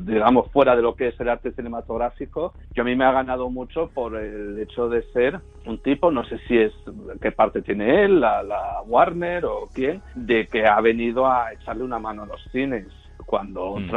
digamos 0.00 0.50
fuera 0.50 0.74
de 0.74 0.82
lo 0.82 0.94
que 0.94 1.08
es 1.08 1.20
el 1.20 1.28
arte 1.28 1.52
cinematográfico 1.52 2.54
que 2.74 2.80
a 2.80 2.84
mí 2.84 2.96
me 2.96 3.04
ha 3.04 3.12
ganado 3.12 3.50
mucho 3.50 3.88
por 3.88 4.16
el 4.16 4.58
hecho 4.58 4.88
de 4.88 5.02
ser 5.12 5.40
un 5.66 5.78
tipo 5.78 6.10
no 6.10 6.24
sé 6.24 6.38
si 6.48 6.56
es 6.56 6.72
qué 7.20 7.32
parte 7.32 7.60
tiene 7.62 8.04
él 8.04 8.20
la, 8.20 8.42
la 8.42 8.80
Warner 8.86 9.44
o 9.44 9.68
quién 9.74 10.02
de 10.14 10.48
que 10.48 10.66
ha 10.66 10.80
venido 10.80 11.26
a 11.26 11.52
echarle 11.52 11.84
una 11.84 11.98
mano 11.98 12.22
a 12.22 12.26
los 12.26 12.42
cines 12.50 12.86
cuando 13.26 13.76
Mm. 13.76 13.90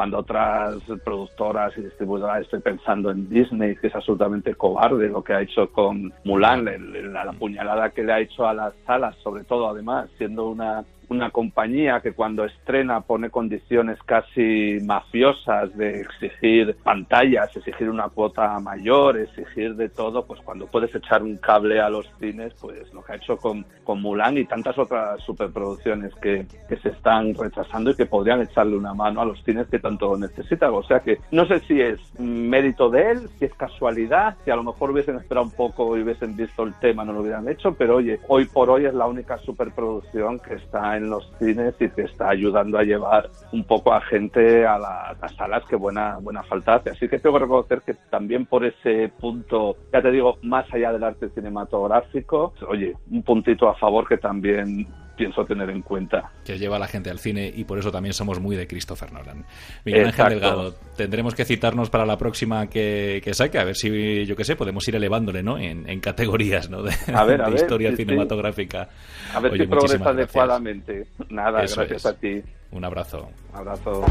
Cuando 0.00 0.20
otras 0.20 0.76
productoras 1.04 1.76
y 1.76 1.82
distribuidoras 1.82 2.40
estoy 2.40 2.60
pensando 2.60 3.10
en 3.10 3.28
Disney 3.28 3.76
que 3.76 3.88
es 3.88 3.94
absolutamente 3.94 4.54
cobarde 4.54 5.10
lo 5.10 5.22
que 5.22 5.34
ha 5.34 5.42
hecho 5.42 5.70
con 5.70 6.10
Mulan 6.24 6.64
la, 6.64 7.24
la 7.26 7.32
puñalada 7.34 7.90
que 7.90 8.02
le 8.02 8.14
ha 8.14 8.20
hecho 8.20 8.48
a 8.48 8.54
las 8.54 8.72
salas 8.86 9.14
sobre 9.16 9.44
todo 9.44 9.68
además 9.68 10.08
siendo 10.16 10.48
una 10.48 10.86
una 11.10 11.30
compañía 11.30 12.00
que 12.00 12.12
cuando 12.12 12.44
estrena 12.44 13.00
pone 13.00 13.30
condiciones 13.30 13.98
casi 14.06 14.78
mafiosas 14.84 15.76
de 15.76 16.00
exigir 16.00 16.76
pantallas, 16.84 17.54
exigir 17.56 17.90
una 17.90 18.08
cuota 18.08 18.58
mayor, 18.60 19.18
exigir 19.18 19.74
de 19.74 19.88
todo, 19.88 20.24
pues 20.24 20.40
cuando 20.42 20.66
puedes 20.68 20.94
echar 20.94 21.22
un 21.22 21.36
cable 21.36 21.80
a 21.80 21.90
los 21.90 22.08
cines, 22.20 22.54
pues 22.60 22.92
lo 22.94 23.02
que 23.02 23.12
ha 23.12 23.16
hecho 23.16 23.36
con, 23.36 23.66
con 23.82 24.00
Mulan 24.00 24.38
y 24.38 24.44
tantas 24.44 24.78
otras 24.78 25.20
superproducciones 25.24 26.14
que, 26.16 26.46
que 26.68 26.76
se 26.76 26.90
están 26.90 27.34
rechazando 27.34 27.90
y 27.90 27.96
que 27.96 28.06
podrían 28.06 28.42
echarle 28.42 28.76
una 28.76 28.94
mano 28.94 29.20
a 29.20 29.24
los 29.24 29.42
cines 29.42 29.66
que 29.66 29.80
tanto 29.80 30.16
necesitan. 30.16 30.72
O 30.72 30.84
sea 30.84 31.00
que 31.00 31.18
no 31.32 31.44
sé 31.46 31.58
si 31.60 31.80
es 31.80 31.98
mérito 32.20 32.88
de 32.88 33.10
él, 33.10 33.28
si 33.38 33.46
es 33.46 33.54
casualidad, 33.54 34.36
si 34.44 34.52
a 34.52 34.56
lo 34.56 34.62
mejor 34.62 34.92
hubiesen 34.92 35.16
esperado 35.16 35.44
un 35.44 35.52
poco 35.52 35.96
y 35.96 36.02
hubiesen 36.02 36.36
visto 36.36 36.62
el 36.62 36.74
tema, 36.74 37.04
no 37.04 37.12
lo 37.12 37.22
hubieran 37.22 37.48
hecho, 37.48 37.74
pero 37.74 37.96
oye, 37.96 38.20
hoy 38.28 38.44
por 38.44 38.70
hoy 38.70 38.86
es 38.86 38.94
la 38.94 39.06
única 39.06 39.38
superproducción 39.38 40.38
que 40.38 40.54
está 40.54 40.96
en 40.96 40.99
los 41.08 41.30
cines 41.38 41.74
y 41.80 41.88
que 41.90 42.02
está 42.02 42.28
ayudando 42.30 42.78
a 42.78 42.82
llevar 42.82 43.30
un 43.52 43.64
poco 43.64 43.92
a 43.94 44.00
gente 44.02 44.66
a 44.66 44.78
la- 44.78 45.16
las 45.20 45.34
salas 45.36 45.64
que 45.66 45.76
buena, 45.76 46.18
buena 46.18 46.42
falta 46.42 46.74
hace. 46.74 46.90
Así 46.90 47.08
que 47.08 47.18
tengo 47.18 47.36
que 47.36 47.44
reconocer 47.44 47.82
que 47.82 47.94
también 48.10 48.46
por 48.46 48.64
ese 48.64 49.10
punto, 49.20 49.76
ya 49.92 50.02
te 50.02 50.10
digo, 50.10 50.36
más 50.42 50.66
allá 50.74 50.92
del 50.92 51.04
arte 51.04 51.28
cinematográfico, 51.30 52.52
oye, 52.68 52.94
un 53.10 53.22
puntito 53.22 53.68
a 53.68 53.74
favor 53.76 54.06
que 54.06 54.18
también 54.18 54.86
pienso 55.20 55.44
tener 55.44 55.68
en 55.68 55.82
cuenta. 55.82 56.30
que 56.44 56.58
lleva 56.58 56.76
a 56.76 56.78
la 56.78 56.86
gente 56.88 57.10
al 57.10 57.18
cine 57.18 57.52
y 57.54 57.64
por 57.64 57.78
eso 57.78 57.92
también 57.92 58.14
somos 58.14 58.40
muy 58.40 58.56
de 58.56 58.66
Christopher 58.66 59.12
Nolan. 59.12 59.44
Miguel 59.84 60.06
Exacto. 60.06 60.22
Ángel 60.24 60.40
Delgado, 60.40 60.74
tendremos 60.96 61.34
que 61.34 61.44
citarnos 61.44 61.90
para 61.90 62.06
la 62.06 62.16
próxima 62.16 62.68
que, 62.68 63.20
que 63.22 63.34
saque, 63.34 63.58
a 63.58 63.64
ver 63.64 63.76
si, 63.76 64.24
yo 64.24 64.34
qué 64.34 64.44
sé, 64.44 64.56
podemos 64.56 64.86
ir 64.88 64.96
elevándole, 64.96 65.42
¿no? 65.42 65.58
En, 65.58 65.86
en 65.88 66.00
categorías, 66.00 66.70
¿no? 66.70 66.82
De, 66.82 66.92
A 67.14 67.24
ver, 67.24 67.42
a 67.42 67.46
de 67.46 67.50
ver, 67.52 67.62
historia 67.62 67.90
sí, 67.90 67.96
sí. 67.96 68.04
cinematográfica. 68.04 68.88
A 69.34 69.40
ver 69.40 69.52
Oye, 69.52 69.64
si 69.64 69.68
progresa 69.68 70.08
adecuadamente. 70.10 71.06
Nada, 71.28 71.62
Eso 71.64 71.76
gracias 71.76 72.00
es. 72.00 72.06
a 72.06 72.14
ti. 72.14 72.42
Un 72.72 72.84
abrazo. 72.84 73.28
Un 73.52 73.58
abrazo. 73.58 74.04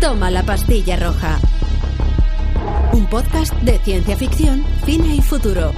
Toma 0.00 0.30
la 0.30 0.42
pastilla 0.44 0.96
roja. 0.96 1.38
Un 2.92 3.06
podcast 3.06 3.52
de 3.62 3.78
ciencia 3.78 4.16
ficción, 4.16 4.62
cine 4.84 5.16
y 5.16 5.20
futuro. 5.20 5.72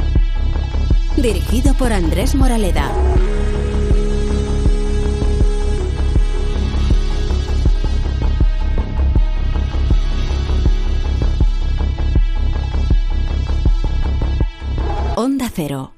Dirigido 1.22 1.74
por 1.74 1.92
Andrés 1.92 2.36
Moraleda. 2.36 2.92
Onda 15.16 15.50
Cero. 15.52 15.97